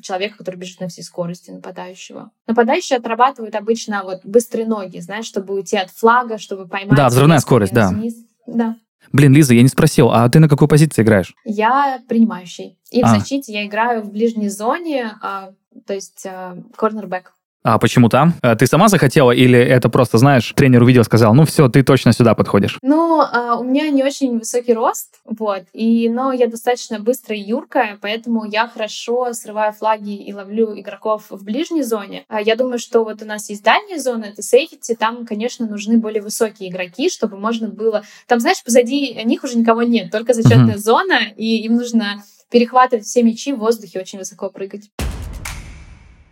[0.02, 2.32] человека, который бежит на всей скорости нападающего.
[2.48, 6.96] Нападающие отрабатывают обычно вот быстрые ноги, знаешь, чтобы уйти от флага, чтобы поймать...
[6.96, 7.90] Да, взрывная скорость, да.
[7.90, 8.16] Вниз.
[8.46, 8.76] Да.
[9.12, 11.36] Блин, Лиза, я не спросил, а ты на какой позиции играешь?
[11.44, 12.78] Я принимающий.
[12.92, 13.08] И а.
[13.08, 15.52] в защите я играю в ближней зоне, а,
[15.86, 16.28] то есть
[16.76, 17.34] корнербэк.
[17.64, 18.34] А почему там?
[18.42, 22.14] Э, ты сама захотела или это просто, знаешь, тренер увидел, сказал, ну все, ты точно
[22.14, 22.78] сюда подходишь?
[22.82, 23.22] Ну,
[23.60, 28.46] у меня не очень высокий рост, вот, и, но я достаточно быстрая и юркая, поэтому
[28.46, 32.24] я хорошо срываю флаги и ловлю игроков в ближней зоне.
[32.30, 35.98] А я думаю, что вот у нас есть дальняя зона, это сейфти, там, конечно, нужны
[35.98, 38.04] более высокие игроки, чтобы можно было...
[38.28, 40.78] Там, знаешь, позади них уже никого нет, только зачетная mm-hmm.
[40.78, 44.90] зона, и им нужно перехватывать все мячи в воздухе, очень высоко прыгать.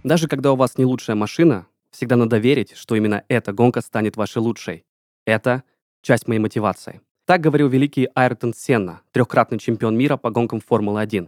[0.07, 4.15] Даже когда у вас не лучшая машина, всегда надо верить, что именно эта гонка станет
[4.15, 4.85] вашей лучшей.
[5.25, 5.63] Это
[6.01, 7.01] часть моей мотивации.
[7.25, 11.27] Так говорил великий Айртон Сенна, трехкратный чемпион мира по гонкам Формулы-1.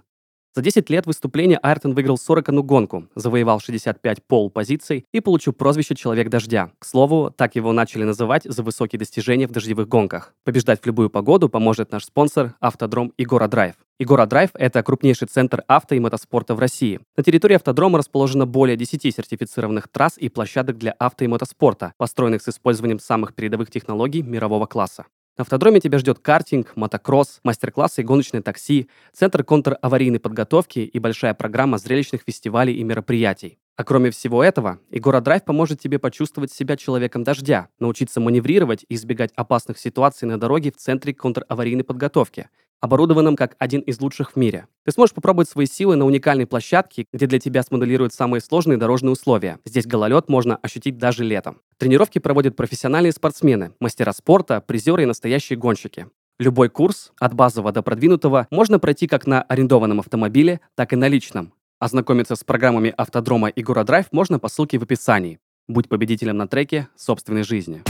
[0.55, 6.29] За 10 лет выступления Айртон выиграл 41 гонку, завоевал 65 пол-позиций и получил прозвище «Человек
[6.29, 6.71] дождя».
[6.79, 10.33] К слову, так его начали называть за высокие достижения в дождевых гонках.
[10.45, 13.75] Побеждать в любую погоду поможет наш спонсор «Автодром Игора Драйв».
[14.01, 17.01] Игора Драйв– это крупнейший центр авто и мотоспорта в России.
[17.17, 22.41] На территории автодрома расположено более 10 сертифицированных трасс и площадок для авто и мотоспорта, построенных
[22.41, 25.07] с использованием самых передовых технологий мирового класса.
[25.37, 31.33] На автодроме тебя ждет картинг, мотокросс, мастер-классы и гоночное такси, центр контраварийной подготовки и большая
[31.33, 33.57] программа зрелищных фестивалей и мероприятий.
[33.79, 38.95] А кроме всего этого, Игора Драйв поможет тебе почувствовать себя человеком дождя, научиться маневрировать и
[38.95, 42.49] избегать опасных ситуаций на дороге в центре контраварийной подготовки,
[42.81, 44.67] оборудованном как один из лучших в мире.
[44.83, 49.13] Ты сможешь попробовать свои силы на уникальной площадке, где для тебя смоделируют самые сложные дорожные
[49.13, 49.59] условия.
[49.63, 51.61] Здесь гололед можно ощутить даже летом.
[51.77, 56.07] Тренировки проводят профессиональные спортсмены, мастера спорта, призеры и настоящие гонщики.
[56.37, 61.07] Любой курс, от базового до продвинутого, можно пройти как на арендованном автомобиле, так и на
[61.07, 61.53] личном.
[61.79, 65.39] Ознакомиться с программами автодрома и Драйв можно по ссылке в описании.
[65.69, 67.83] Будь победителем на треке собственной жизни.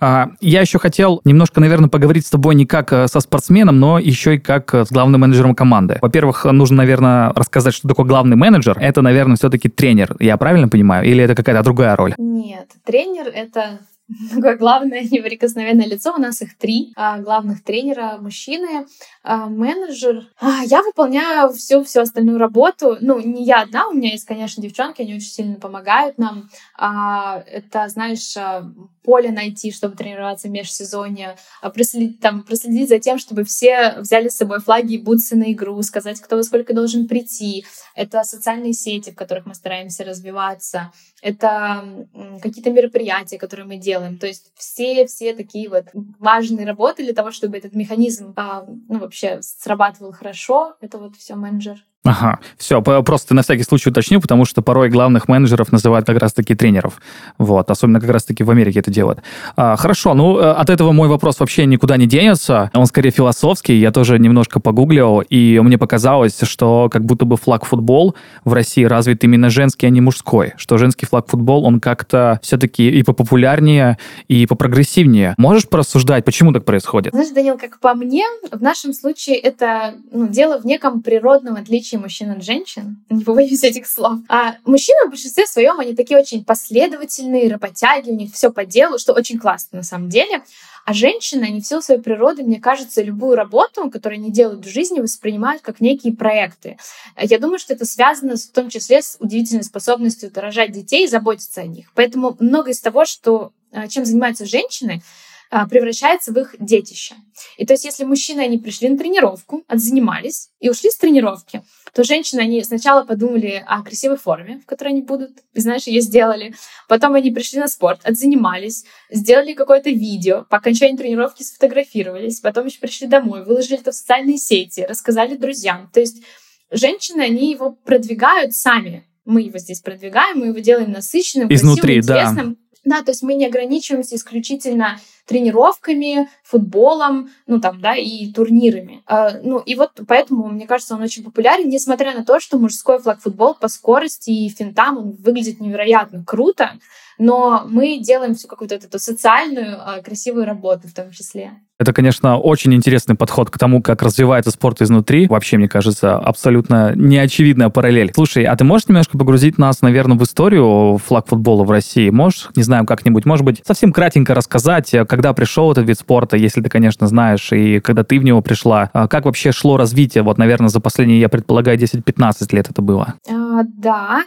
[0.00, 3.98] А, я еще хотел немножко, наверное, поговорить с тобой не как э, со спортсменом, но
[3.98, 5.98] еще и как э, с главным менеджером команды.
[6.00, 8.78] Во-первых, нужно, наверное, рассказать, что такое главный менеджер.
[8.78, 10.16] Это, наверное, все-таки тренер.
[10.18, 11.06] Я правильно понимаю?
[11.06, 12.14] Или это какая-то другая роль?
[12.16, 13.80] Нет, тренер— это
[14.34, 16.14] такое главное неприкосновенное лицо.
[16.14, 18.86] У нас их три а, главных тренера, мужчины,
[19.26, 20.28] менеджер.
[20.38, 22.96] А, я выполняю всю, всю остальную работу.
[23.00, 26.48] Ну, не я одна, у меня есть, конечно, девчонки, они очень сильно помогают нам.
[26.76, 28.70] А, это, знаешь, а,
[29.02, 34.28] поле найти, чтобы тренироваться в межсезонье, а, проследить, там, проследить за тем, чтобы все взяли
[34.28, 37.64] с собой флаги и бутсы на игру, сказать, кто во сколько должен прийти.
[37.94, 40.92] Это социальные сети, в которых мы стараемся развиваться.
[41.22, 42.06] Это
[42.42, 44.18] какие-то мероприятия, которые мы делаем.
[44.18, 45.86] То есть все-все такие вот
[46.18, 50.76] важные работы для того, чтобы этот механизм а, ну, вообще срабатывал хорошо.
[50.80, 51.84] Это вот все менеджер.
[52.06, 56.54] Ага, все, просто на всякий случай уточню, потому что порой главных менеджеров называют как раз-таки
[56.54, 57.00] тренеров.
[57.38, 59.20] Вот, особенно как раз-таки в Америке это делают.
[59.56, 62.70] А, хорошо, ну, э, от этого мой вопрос вообще никуда не денется.
[62.74, 63.74] Он скорее философский.
[63.74, 68.14] Я тоже немножко погуглил, и мне показалось, что как будто бы флаг-футбол
[68.44, 70.54] в России развит именно женский, а не мужской.
[70.56, 75.34] Что женский флаг-футбол, он как-то все-таки и попопулярнее, и попрогрессивнее.
[75.38, 77.12] Можешь порассуждать, почему так происходит?
[77.12, 81.95] Знаешь, Данил, как по мне, в нашем случае это ну, дело в неком природном отличии
[81.96, 86.18] отличие мужчин от женщин, не побоюсь этих слов, а мужчины в большинстве своем, они такие
[86.18, 90.42] очень последовательные, работяги, у них все по делу, что очень классно на самом деле.
[90.84, 94.68] А женщины, они в силу своей природы, мне кажется, любую работу, которую они делают в
[94.68, 96.78] жизни, воспринимают как некие проекты.
[97.20, 101.62] Я думаю, что это связано в том числе с удивительной способностью рожать детей и заботиться
[101.62, 101.90] о них.
[101.96, 105.02] Поэтому много из того, что, а, чем занимаются женщины,
[105.50, 107.14] превращается в их детище.
[107.56, 112.04] И то есть, если мужчины, они пришли на тренировку, отзанимались и ушли с тренировки, то
[112.04, 116.54] женщины, они сначала подумали о красивой форме, в которой они будут, и, знаешь, ее сделали.
[116.88, 122.80] Потом они пришли на спорт, отзанимались, сделали какое-то видео, по окончании тренировки сфотографировались, потом еще
[122.80, 125.90] пришли домой, выложили это в социальные сети, рассказали друзьям.
[125.92, 126.22] То есть
[126.70, 129.06] женщины, они его продвигают сами.
[129.24, 132.50] Мы его здесь продвигаем, мы его делаем насыщенным, Изнутри, красивым, интересным.
[132.52, 132.98] Да.
[132.98, 139.02] Да, то есть мы не ограничиваемся исключительно тренировками, футболом, ну там, да, и турнирами.
[139.06, 142.98] А, ну и вот поэтому, мне кажется, он очень популярен, несмотря на то, что мужской
[142.98, 146.72] флаг-футбол по скорости и финтам он выглядит невероятно круто,
[147.18, 151.52] но мы делаем всю какую-то эту социальную а, красивую работу в том числе.
[151.78, 155.26] Это, конечно, очень интересный подход к тому, как развивается спорт изнутри.
[155.26, 158.12] Вообще, мне кажется, абсолютно неочевидная параллель.
[158.14, 162.08] Слушай, а ты можешь немножко погрузить нас, наверное, в историю флаг-футбола в России?
[162.08, 166.60] Можешь, не знаю, как-нибудь, может быть, совсем кратенько рассказать, когда пришел этот вид спорта, если
[166.60, 170.22] ты, конечно, знаешь, и когда ты в него пришла, а как вообще шло развитие?
[170.22, 173.14] Вот, наверное, за последние, я предполагаю, 10-15 лет это было.
[173.26, 174.24] А, да.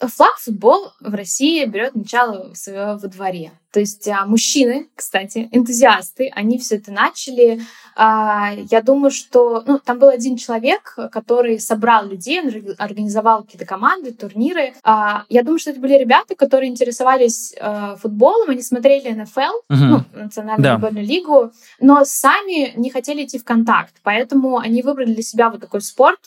[0.00, 3.52] Флаг-футбол в России берет начало своего во дворе.
[3.72, 7.60] То есть а, мужчины, кстати, энтузиасты, они все это начали.
[7.96, 13.66] А, я думаю, что ну, там был один человек, который собрал людей, он организовал какие-то
[13.66, 14.74] команды, турниры.
[14.84, 17.54] А, я думаю, что это были ребята, которые интересовались
[18.00, 19.84] футболом, они смотрели НФЛ, угу.
[19.84, 20.74] ну, Национальную да.
[20.74, 23.96] футбольную лигу, но сами не хотели идти в контакт.
[24.02, 26.20] Поэтому они выбрали для себя вот такой спорт,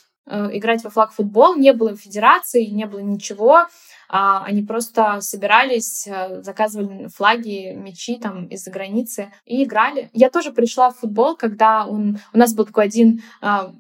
[0.54, 3.67] играть во флаг футбол, не было федерации, не было ничего.
[4.13, 10.10] А, они просто собирались, э, заказывали флаги, мячи там из-за границы и играли.
[10.12, 13.72] Я тоже пришла в футбол, когда он, у нас был такой один а,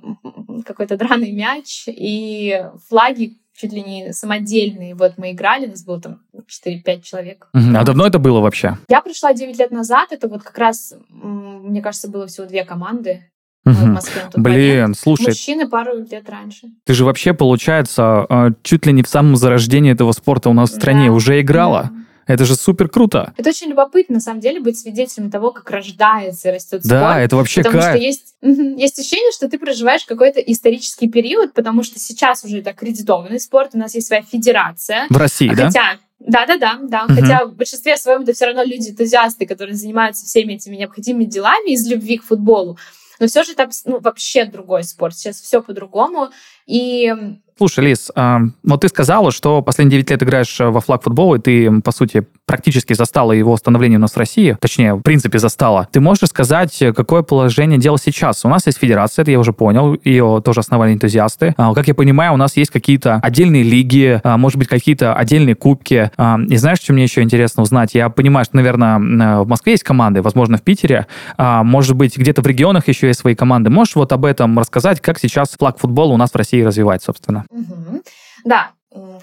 [0.65, 4.95] какой-то драный мяч, и флаги чуть ли не самодельные.
[4.95, 7.49] Вот мы играли, нас было там 4-5 человек.
[7.53, 8.77] А давно это было вообще?
[8.87, 13.31] Я пришла 9 лет назад, это вот как раз, мне кажется, было всего две команды
[13.65, 13.93] э, в Мгм.
[13.93, 14.55] Москве на тот момент.
[14.55, 16.67] Блин, слушай, Мужчины пару лет раньше.
[16.85, 20.71] ты же вообще, получается, э, чуть ли не в самом зарождении этого спорта у нас
[20.71, 21.13] в стране Да.
[21.13, 21.89] уже играла.
[21.93, 21.97] Да.
[22.27, 23.33] Это же супер круто.
[23.35, 27.17] Это очень любопытно, на самом деле, быть свидетелем того, как рождается и растет Да, спорт.
[27.25, 28.01] это вообще Потому что кайф.
[28.03, 32.69] есть, мгм, есть ощущение, что ты проживаешь какой-то исторический период, потому что сейчас уже это
[32.69, 35.07] аккредитованный спорт, у нас есть своя федерация.
[35.09, 35.65] В России, да?
[35.65, 37.03] Хотя, да, да, да, да.
[37.05, 37.15] Мгм.
[37.15, 41.85] Хотя в большинстве своем это все равно люди-энтузиасты, которые занимаются всеми этими необходимыми делами из
[41.87, 42.77] любви к футболу.
[43.21, 45.15] Но все же абс- ну, вообще другой спорт.
[45.15, 46.31] Сейчас все по-другому.
[46.67, 47.13] И
[47.61, 51.35] Слушай, Лиз, а, вот ты сказала, что последние 9 лет играешь э, во флаг футбол,
[51.35, 55.37] и ты, по сути, практически застала его становление у нас в России, точнее, в принципе,
[55.37, 55.87] застала.
[55.91, 58.45] Ты можешь сказать, э, какое положение дела сейчас?
[58.45, 61.53] У нас есть федерация, это я уже понял, ее тоже основали энтузиасты.
[61.55, 65.53] А, Как я понимаю, у нас есть какие-то отдельные лиги, а, может быть, какие-то отдельные
[65.53, 66.09] кубки.
[66.49, 67.93] И знаешь, что мне еще интересно узнать?
[67.93, 68.97] Я понимаю, что, наверное,
[69.41, 71.05] в Москве есть команды, возможно, в Питере.
[71.37, 73.69] Может быть, где-то в регионах еще есть свои команды.
[73.69, 77.45] Можешь вот об этом рассказать, как сейчас флаг футбола у нас в России развивается, собственно?
[77.49, 78.03] Мгм.
[78.43, 78.71] Да,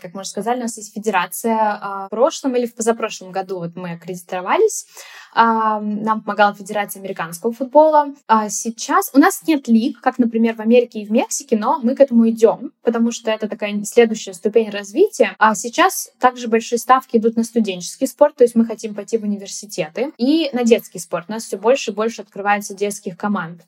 [0.00, 1.78] как мы уже сказали, у нас есть федерация.
[1.80, 4.86] А, В прошлом или в позапрошлом году вот мы аккредитовались.
[5.34, 8.14] Нам помогала Федерация американского футбола.
[8.26, 11.94] А Сейчас у нас нет лиг, как, например, в Америке и в Мексике, но мы
[11.94, 15.34] к этому идем, потому что это такая следующая ступень развития.
[15.38, 19.22] А сейчас также большие ставки идут на студенческий спорт, то есть мы хотим пойти в
[19.22, 21.26] университеты, и на детский спорт.
[21.28, 23.62] У нас все больше и больше открывается детских команд.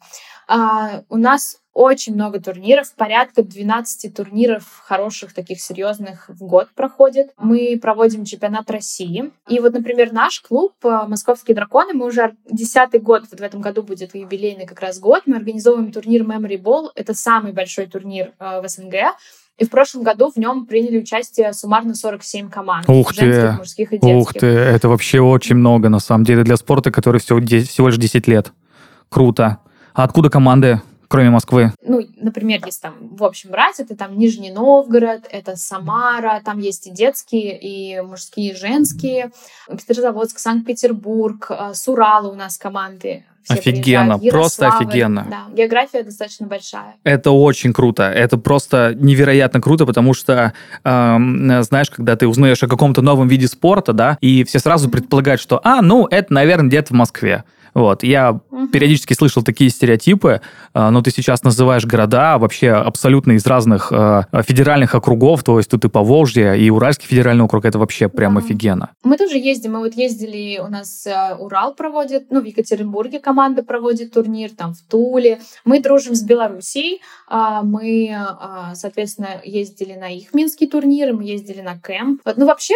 [0.48, 7.30] А, у нас очень много турниров, порядка 12 турниров хороших, таких серьезных в год проходит.
[7.36, 9.30] Мы проводим чемпионат России.
[9.48, 11.06] И вот, например, наш клуб э,
[11.50, 15.22] «Московские драконы», мы уже десятый год, вот в этом году будет юбилейный как раз год,
[15.26, 16.88] мы организовываем турнир Memory Ball.
[16.94, 18.94] Это самый большой турнир э, в СНГ.
[19.58, 22.88] И в прошлом году в нем приняли участие суммарно 47 команд.
[22.88, 23.26] Ух ты!
[23.26, 24.16] женских, мужских и детских.
[24.16, 27.98] Ух ты, это вообще очень много, на самом деле, для спорта, который всего, всего лишь
[27.98, 28.52] 10 лет.
[29.08, 29.58] Круто.
[29.92, 31.72] А откуда команды, кроме Москвы?
[31.84, 36.86] ну, например, если там, в общем, брать, это там Нижний Новгород, это Самара, там есть
[36.86, 39.32] и детские, и мужские, и женские,
[39.68, 43.24] Петрозаводск, Санкт-Петербург, э, с Урала у нас команды.
[43.42, 45.26] все Офигенно, просто офигенно.
[45.28, 46.94] Да, география достаточно большая.
[47.02, 48.04] Это очень круто.
[48.04, 50.52] Это просто невероятно круто, потому что,
[50.84, 55.40] эм, знаешь, когда ты узнаешь о каком-то новом виде спорта, да, и все сразу предполагают,
[55.40, 57.42] что, а, ну, это, наверное, где-то в Москве.
[57.74, 58.68] Вот, я Мгм.
[58.68, 60.40] периодически слышал такие стереотипы,
[60.74, 65.70] э, но ты сейчас называешь города вообще абсолютно из разных э, федеральных округов, то есть
[65.70, 68.40] тут и Поволжье, и Уральский федеральный округ, это вообще прям Да.
[68.40, 68.90] офигенно.
[69.04, 73.62] Мы тоже ездим, мы вот ездили, у нас э, Урал проводит, ну, в Екатеринбурге команда
[73.62, 75.40] проводит турнир, там, в Туле.
[75.64, 81.60] Мы дружим с Белоруссией, а, мы, а, соответственно, ездили на их минские турниры, мы ездили
[81.60, 82.20] на кэмп.
[82.24, 82.74] Вот, Ну, вообще,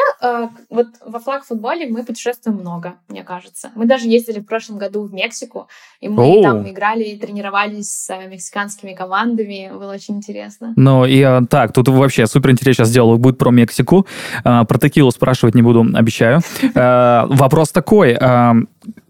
[0.70, 3.70] вот во флаг-футболе мы путешествуем много, мне кажется.
[3.74, 5.68] Мы даже ездили в прошлом году в Мексику,
[6.00, 6.42] и мы Оу.
[6.42, 10.72] там играли и тренировались с э, мексиканскими командами, было очень интересно.
[10.76, 14.06] Ну, и э, так, тут вообще супер интерес сейчас сделал, будет про Мексику.
[14.44, 16.40] Э, Про текилу спрашивать не буду, обещаю.
[16.74, 18.18] Э, Вопрос такой.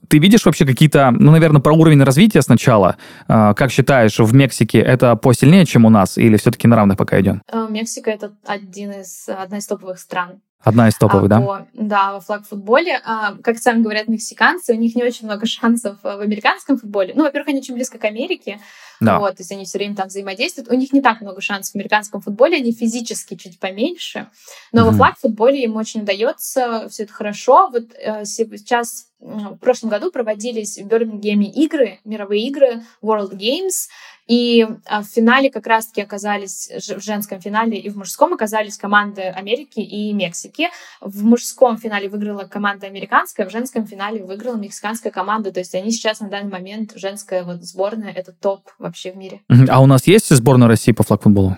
[0.08, 2.96] Ты видишь вообще какие-то, ну, наверное, про уровень развития сначала?
[3.26, 7.42] Как считаешь, в Мексике это посильнее, чем у нас, или все-таки на равных пока идем?
[7.70, 11.40] Мексика— это один из, одна из топовых стран Одна из топовых, а, да?
[11.40, 13.00] по- да, во флаг-футболе.
[13.04, 17.12] А, как сами говорят мексиканцы, у них не очень много шансов э, в американском футболе.
[17.14, 18.60] Ну, во-первых, они очень близко к Америке,
[19.00, 19.18] Да.
[19.18, 20.70] вот, то есть они все время там взаимодействуют.
[20.70, 24.28] У них не так много шансов в американском футболе, они физически чуть поменьше.
[24.72, 24.98] Но во Мгм.
[24.98, 27.68] флаг-футболе им очень удается, все это хорошо.
[27.72, 33.88] Вот э, сейчас, в прошлом году проводились в Бирмингеме игры, мировые игры, World Games,
[34.26, 39.20] и а, в финале как раз-таки оказались, в женском финале и в мужском оказались команды
[39.22, 40.70] Америки и Мексики.
[41.02, 45.52] В мужском финале выиграла команда американская, в женском финале выиграла мексиканская команда.
[45.52, 49.40] То есть они сейчас на данный момент, женская вот сборная, это топ вообще в мире.
[49.68, 51.56] А у нас есть сборная России по флаг-футболу?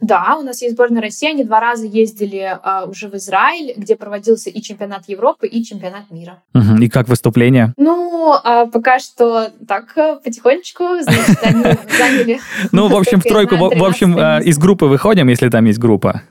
[0.00, 1.28] Да, у нас есть сборная России.
[1.28, 6.10] Они два раза ездили а, уже в Израиль, где проводился и чемпионат Европы, и чемпионат
[6.10, 6.42] мира.
[6.54, 6.80] Мгм.
[6.80, 7.74] И как выступление?
[7.76, 11.62] Ну, а, пока что так, э, потихонечку, значит, они
[11.98, 12.40] заняли...
[12.70, 15.78] Ну, в общем, в тройку, в общем, 13 э, из группы выходим, если там есть
[15.78, 16.22] группа.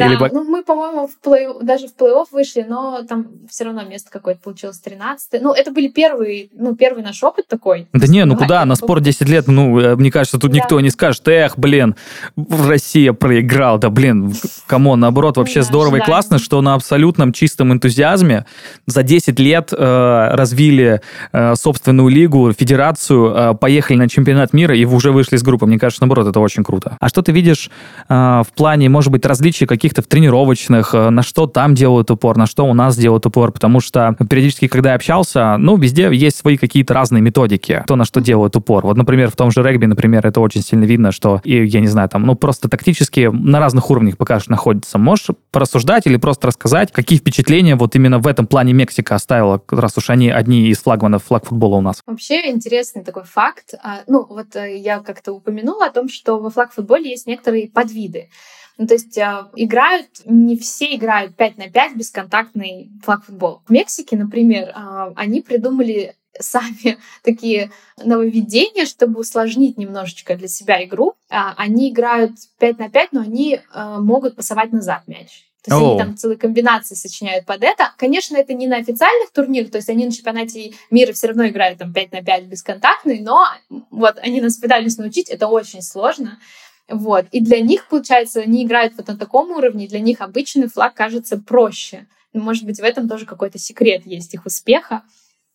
[0.00, 0.18] Да, Или...
[0.32, 4.40] ну мы, по-моему, в плей даже в плей-офф вышли, но там все равно место какое-то
[4.40, 7.86] получилось 13 Ну, это были первые, ну, первый наш опыт такой.
[7.92, 10.56] Да не, ну куда, на спорт 10 лет, ну, э, мне кажется, тут да.
[10.56, 11.96] никто не скажет, эх, блин,
[12.36, 14.32] Россия проиграл, да, блин,
[14.66, 18.46] кому наоборот, вообще да, здорово и классно, что на абсолютном чистом энтузиазме
[18.86, 21.02] за 10 лет э, развили
[21.32, 25.66] э, собственную лигу, федерацию, э, поехали на чемпионат мира и уже вышли из группы.
[25.66, 26.96] Мне кажется, наоборот, это очень круто.
[26.98, 27.70] А что ты видишь
[28.08, 32.36] э, в плане, может быть, различий каких-то в тренировочных, э, на что там делают упор,
[32.36, 33.50] на что у нас делают упор?
[33.50, 38.04] Потому что периодически, когда я общался, ну, везде есть свои какие-то разные методики, кто на
[38.04, 38.86] что делает упор.
[38.86, 41.88] Вот, например, в том же регби, например, это очень сильно видно, что, и, я не
[41.88, 44.98] знаю, там, ну, просто тактически на разных уровнях пока что находится.
[44.98, 49.98] Можешь порассуждать или просто рассказать, какие впечатления вот именно в этом плане Мексика оставила, раз
[49.98, 52.00] уж они одни из флагманов флаг футбола у нас?
[52.06, 53.74] Вообще интересный такой факт.
[53.82, 58.28] А, ну, вот э, я как-то упомянула о том, что во флаг-футболе есть некоторые подвиды.
[58.80, 63.60] Ну, то есть э, играют, не все играют 5 на 5 бесконтактный флаг-футбол.
[63.66, 67.70] В Мексике, например, э, они придумали сами такие
[68.02, 71.12] нововведения, чтобы усложнить немножечко для себя игру.
[71.28, 75.44] А, они играют 5 на 5, но они могут пасовать назад мяч.
[75.62, 75.90] То есть oh.
[75.90, 77.92] они там целые комбинации сочиняют под это.
[77.98, 81.80] Конечно, это не на официальных турнирах, то есть они на чемпионате мира все равно играют
[81.80, 83.46] там 5 на 5 бесконтактный, но
[83.90, 86.38] вот они нас пытались научить, это очень сложно.
[86.90, 87.26] Вот.
[87.30, 91.38] И для них, получается, они играют вот на таком уровне, для них обычный флаг кажется
[91.38, 92.06] проще.
[92.32, 95.02] Может быть, в этом тоже какой-то секрет есть их успеха.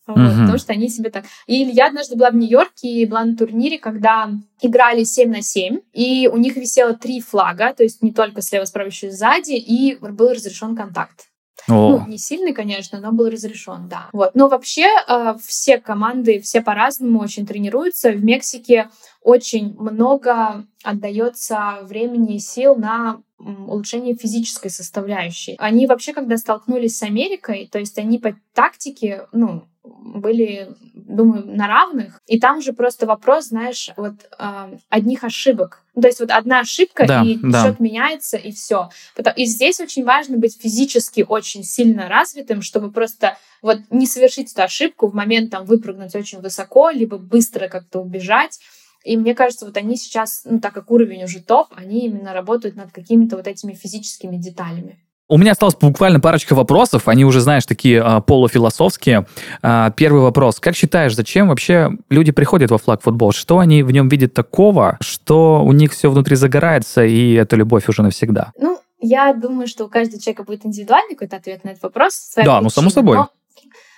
[0.08, 0.42] Вот, uh-huh.
[0.42, 1.26] Потому что они себе так...
[1.48, 4.30] И я однажды была в Нью-Йорке и была на турнире, когда
[4.62, 8.66] играли 7 на 7, и у них висело три флага, то есть не только слева,
[8.66, 11.30] справа, еще и сзади, и был разрешен контакт.
[11.68, 12.00] О.
[12.00, 14.10] Ну, не сильный, конечно, но был разрешен, да.
[14.14, 14.32] Вот.
[14.36, 18.12] Но вообще э, все команды, все по-разному очень тренируются.
[18.12, 18.90] В Мексике
[19.22, 25.56] очень много отдается времени и сил на улучшение физической составляющей.
[25.58, 31.68] Они вообще, когда столкнулись с Америкой, то есть они по тактике, ну, были, думаю, на
[31.68, 32.22] равных.
[32.26, 35.84] И там же просто вопрос, знаешь, вот э, одних ошибок.
[35.94, 37.64] Ну, то есть вот одна ошибка, да, и да.
[37.64, 38.90] счет меняется, и все.
[39.36, 44.64] И здесь очень важно быть физически очень сильно развитым, чтобы просто вот не совершить эту
[44.64, 48.60] ошибку в момент там выпрыгнуть очень высоко, либо быстро как-то убежать.
[49.04, 52.76] И мне кажется, вот они сейчас, ну, так как уровень уже топ, они именно работают
[52.76, 55.05] над какими-то вот этими физическими деталями.
[55.28, 59.26] У меня осталось буквально парочка вопросов, они уже, знаешь, такие а, полуфилософские.
[59.64, 60.60] А, первый вопрос.
[60.60, 63.32] Как считаешь, зачем вообще люди приходят во флаг футбол?
[63.32, 67.90] Что они в нем видят такого, что у них все внутри загорается, и это любовь
[67.90, 68.52] уже навсегда?
[68.60, 72.34] Ну, я думаю, что у каждого человека будет индивидуальный какой-то ответ на этот вопрос.
[72.36, 72.60] Да, причине.
[72.62, 73.18] ну, само собой.
[73.18, 73.30] Но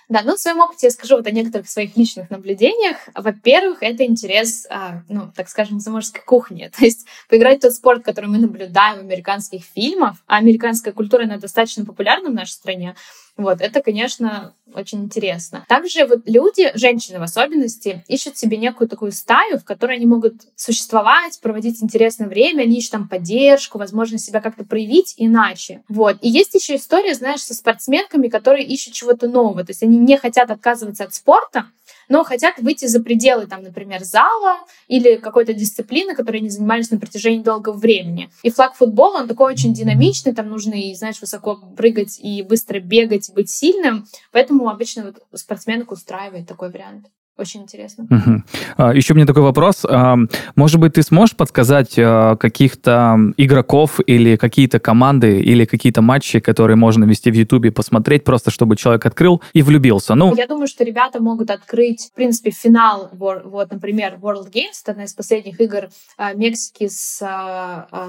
[0.10, 2.98] да, ну в своем опыте я скажу вот о некоторых своих личных наблюдениях.
[3.14, 6.72] Во-первых, это интерес, а, ну, так скажем, заморской кухни.
[6.78, 11.24] То есть поиграть в тот спорт, который мы наблюдаем в американских фильмах, а американская культура,
[11.24, 12.96] она достаточно популярна в нашей стране,
[13.38, 15.66] вот, это, конечно, очень интересно.
[15.68, 20.34] Также вот люди, женщины в особенности, ищут себе некую такую стаю, в которой они могут
[20.56, 25.84] существовать, проводить интересное время, они ищут там поддержку, возможно, себя как-то проявить иначе.
[25.88, 26.18] Вот.
[26.22, 29.64] И есть еще история, знаешь, со спортсменками, которые ищут чего-то нового.
[29.64, 31.68] То есть они не хотят отказываться от спорта,
[32.10, 37.00] но хотят выйти за пределы, там, например, зала или какой-то дисциплины, которой они занимались на
[37.00, 38.30] протяжении долгого времени.
[38.44, 42.80] И флаг футбола, он такой очень динамичный, там нужно и, знаешь, высоко прыгать и быстро
[42.80, 47.08] бегать, быть сильным, поэтому обычно вот спортсменок устраивает такой вариант.
[47.38, 48.08] Очень интересно.
[48.10, 48.44] Угу.
[48.78, 49.86] А, еще мне такой вопрос.
[49.88, 50.18] А,
[50.56, 56.78] может быть, ты сможешь подсказать а, каких-то игроков или какие-то команды или какие-то матчи, которые
[56.78, 60.16] можно вести в Ютубе, посмотреть, просто чтобы человек открыл и влюбился?
[60.16, 64.94] Ну, Я думаю, что ребята могут открыть, в принципе, финал, вот, например, World Games, это
[64.94, 65.90] одна из последних игр
[66.36, 67.18] Мексики с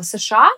[0.03, 0.49] США,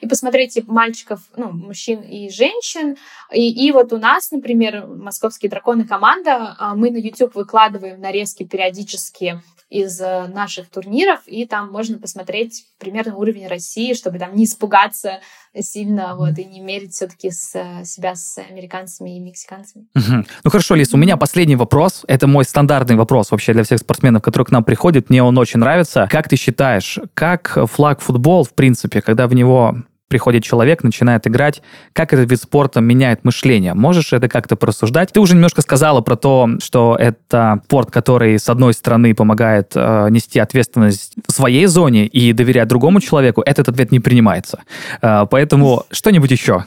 [0.00, 2.96] и посмотреть типа, мальчиков, ну, мужчин и женщин.
[3.32, 8.44] И, и вот у нас, например, «Московские драконы» команда, а, мы на YouTube выкладываем нарезки
[8.44, 9.40] периодически
[9.72, 15.20] из э, наших турниров, и там можно посмотреть примерно уровень России, чтобы там не испугаться
[15.58, 19.86] сильно, вот, и не мерить все-таки с, э, себя с американцами и мексиканцами.
[19.94, 20.26] Угу.
[20.44, 22.04] Ну хорошо, Лиз, у меня последний вопрос.
[22.06, 25.08] Это мой стандартный вопрос вообще для всех спортсменов, которые к нам приходят.
[25.08, 26.06] Мне он очень нравится.
[26.10, 29.76] Как ты считаешь, как флаг футбол, в принципе, когда в него
[30.12, 31.62] приходит человек, начинает играть,
[31.94, 33.72] как этот вид спорта меняет мышление.
[33.72, 35.10] Можешь это как-то порассуждать?
[35.10, 40.08] Ты уже немножко сказала про то, что это спорт, который, с одной стороны, помогает э,
[40.10, 43.40] нести ответственность в своей зоне и доверять другому человеку.
[43.40, 44.60] Этот ответ не принимается.
[45.00, 46.66] Э, поэтому что-нибудь еще?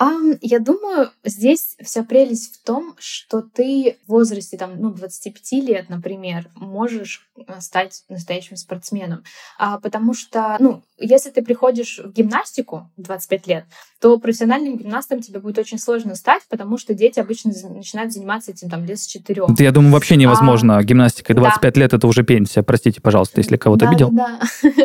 [0.00, 5.52] Um, я думаю, здесь вся прелесть в том, что ты в возрасте там, ну, 25
[5.62, 9.24] лет, например, можешь э, стать настоящим спортсменом.
[9.58, 13.64] А, потому что, ну, если ты приходишь в гимнастику в 25 лет,
[14.00, 18.70] то профессиональным гимнастом тебе будет очень сложно стать, потому что дети обычно начинают заниматься этим
[18.70, 19.42] там лет с 4.
[19.50, 20.78] Это, я думаю, вообще невозможно.
[20.78, 21.80] А, Гимнастика 25 да.
[21.80, 22.62] лет— это уже пенсия.
[22.62, 24.10] Простите, пожалуйста, если кого-то да, обидел.
[24.10, 24.70] Да, да.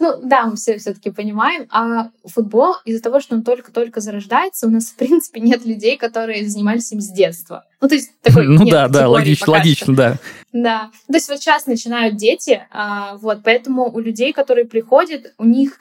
[0.00, 1.66] Ну да, мы все все-таки понимаем.
[1.70, 6.48] А футбол из-за того, что он только-только зарождается, у нас в принципе нет людей, которые
[6.48, 7.64] занимались им с детства.
[7.80, 10.16] Ну то есть такой Ну да, да, логично, логично, да.
[10.52, 10.90] Да.
[11.06, 15.78] То есть вот сейчас начинают дети, а, вот, поэтому у людей, которые приходят, у них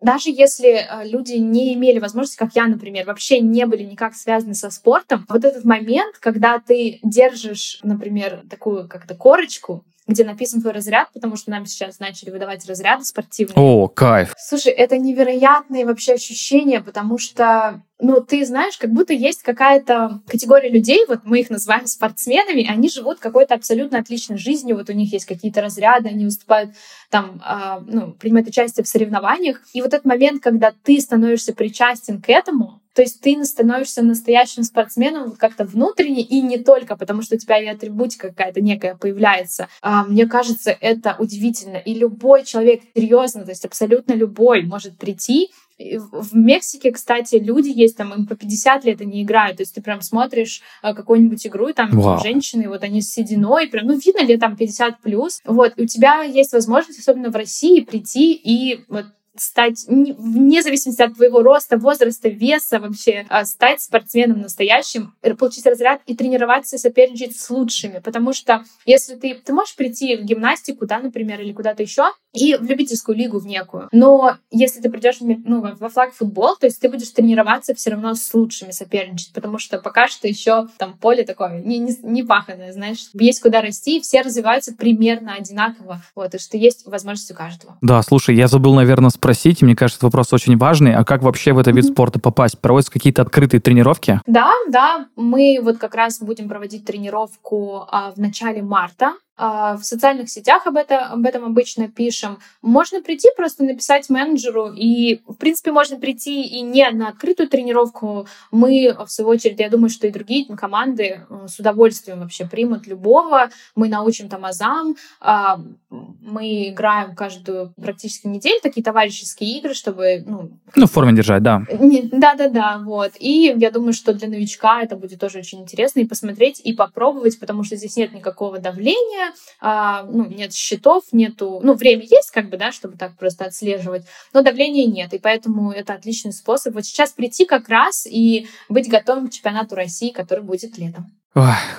[0.00, 4.54] даже если а, люди не имели возможности, как я, например, вообще не были никак связаны
[4.54, 10.72] со спортом, вот этот момент, когда ты держишь, например, такую как-то корочку, где написан твой
[10.72, 13.54] разряд, потому что нам сейчас начали выдавать разряды спортивные.
[13.56, 14.34] О, кайф.
[14.38, 20.70] Слушай, это невероятные вообще ощущения, потому что ну, ты знаешь, как будто есть какая-то категория
[20.70, 25.12] людей, вот мы их называем спортсменами, они живут какой-то абсолютно отличной жизнью, вот у них
[25.12, 26.70] есть какие-то разряды, они выступают
[27.10, 29.60] там, э, ну, принимают участие в соревнованиях.
[29.74, 34.62] И вот этот момент, когда ты становишься причастен к этому, то есть ты становишься настоящим
[34.62, 39.68] спортсменом как-то внутренне и не только, потому что у тебя и атрибутика какая-то некая появляется.
[39.80, 41.78] А, мне кажется, это удивительно.
[41.78, 45.48] И любой человек серьезно, то есть абсолютно любой может прийти
[45.78, 49.56] в Мексике, кстати, люди есть, там им по 50 лет они играют.
[49.56, 52.20] То есть ты прям смотришь э, какую-нибудь игру, и там Вау.
[52.20, 55.40] женщины, вот они с сединой, прям, ну, видно ли там 50 плюс.
[55.46, 59.06] Вот, и у тебя есть возможность, особенно в России, прийти и вот
[59.40, 66.02] стать, вне зависимости от твоего роста, возраста, веса вообще, а, стать спортсменом настоящим, получить разряд
[66.06, 68.00] и тренироваться соперничать с лучшими.
[68.00, 72.54] Потому что если ты, ты можешь прийти в гимнастику, да, например, или куда-то еще, и
[72.56, 73.88] в любительскую лигу в некую.
[73.92, 78.14] Но если ты придешь ну, во флаг футбол, то есть ты будешь тренироваться все равно
[78.14, 82.72] с лучшими соперничать, потому что пока что еще там поле такое не, не, не паханное,
[82.72, 86.02] знаешь, есть куда расти, и все развиваются примерно одинаково.
[86.14, 87.78] Вот, и что есть возможность у каждого.
[87.80, 89.29] Да, слушай, я забыл, наверное, спросить,
[89.64, 92.60] мне кажется, вопрос очень важный, а как вообще в этот вид спорта попасть?
[92.60, 94.20] Проводятся какие-то открытые тренировки?
[94.26, 100.28] Да, да, мы вот как раз будем проводить тренировку а, в начале марта, в социальных
[100.28, 102.38] сетях об, это, об этом обычно пишем.
[102.60, 108.26] Можно прийти, просто написать менеджеру, и, в принципе, можно прийти и не на открытую тренировку.
[108.50, 112.86] Мы, в свою очередь, я думаю, что и другие команды э, с удовольствием вообще примут
[112.86, 113.50] любого.
[113.74, 115.60] Мы научим там азам, а,
[115.90, 120.22] мы играем каждую практически неделю такие товарищеские игры, чтобы...
[120.26, 121.62] Ну, ну в форме держать, да.
[121.70, 123.12] Да-да-да, вот.
[123.18, 127.40] И я думаю, что для новичка это будет тоже очень интересно и посмотреть, и попробовать,
[127.40, 129.29] потому что здесь нет никакого давления,
[129.60, 134.04] а, ну, нет счетов, нету, ну, время есть, как бы, да, чтобы так просто отслеживать,
[134.32, 138.88] но давления нет, и поэтому это отличный способ вот сейчас прийти как раз и быть
[138.88, 141.19] готовым к чемпионату России, который будет летом.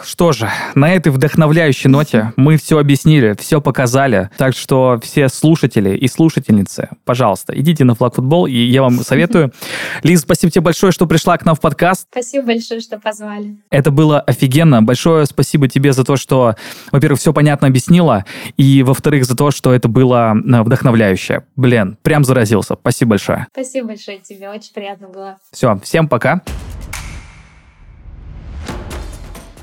[0.04, 4.30] Что же, на этой вдохновляющей ноте мы все объяснили, все показали.
[4.38, 9.52] Так что все слушатели и слушательницы, пожалуйста, идите на флаг футбол, и я вам советую.
[10.04, 12.08] Лиз, спасибо тебе большое, что пришла к нам в подкаст.
[12.12, 13.58] Спасибо большое, что позвали.
[13.70, 14.82] Это было офигенно.
[14.82, 16.56] Большое спасибо тебе за то, что,
[16.91, 18.26] во-первых, все понятно объяснила,
[18.56, 21.43] и, во-вторых, за то, что это было э, вдохновляюще.
[21.58, 22.76] Блин, прям заразился.
[22.80, 23.47] Спасибо большое.
[23.52, 25.39] Спасибо большое тебе, очень приятно было.
[25.52, 26.41] Все, всем пока.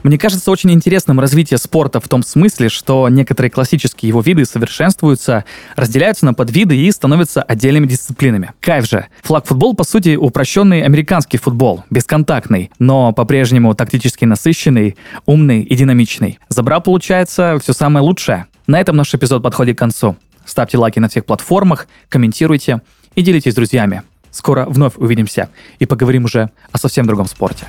[0.05, 5.45] Мне кажется очень интересным развитие спорта в том смысле, что некоторые классические его виды совершенствуются,
[5.75, 8.53] разделяются на подвиды и становятся отдельными дисциплинами.
[8.61, 9.07] Кайф же.
[9.23, 14.97] Флаг-футбол, по сути, упрощенный американский футбол, бесконтактный, но по-прежнему тактически насыщенный,
[15.27, 16.39] умный и динамичный.
[16.49, 18.47] Забрал, получается, все самое лучшее.
[18.69, 20.17] На этом наш эпизод подходит к концу.
[20.45, 22.83] Ставьте лайки на всех платформах, комментируйте
[23.17, 24.03] и делитесь с друзьями.
[24.31, 27.67] Скоро вновь увидимся и поговорим уже о совсем другом спорте.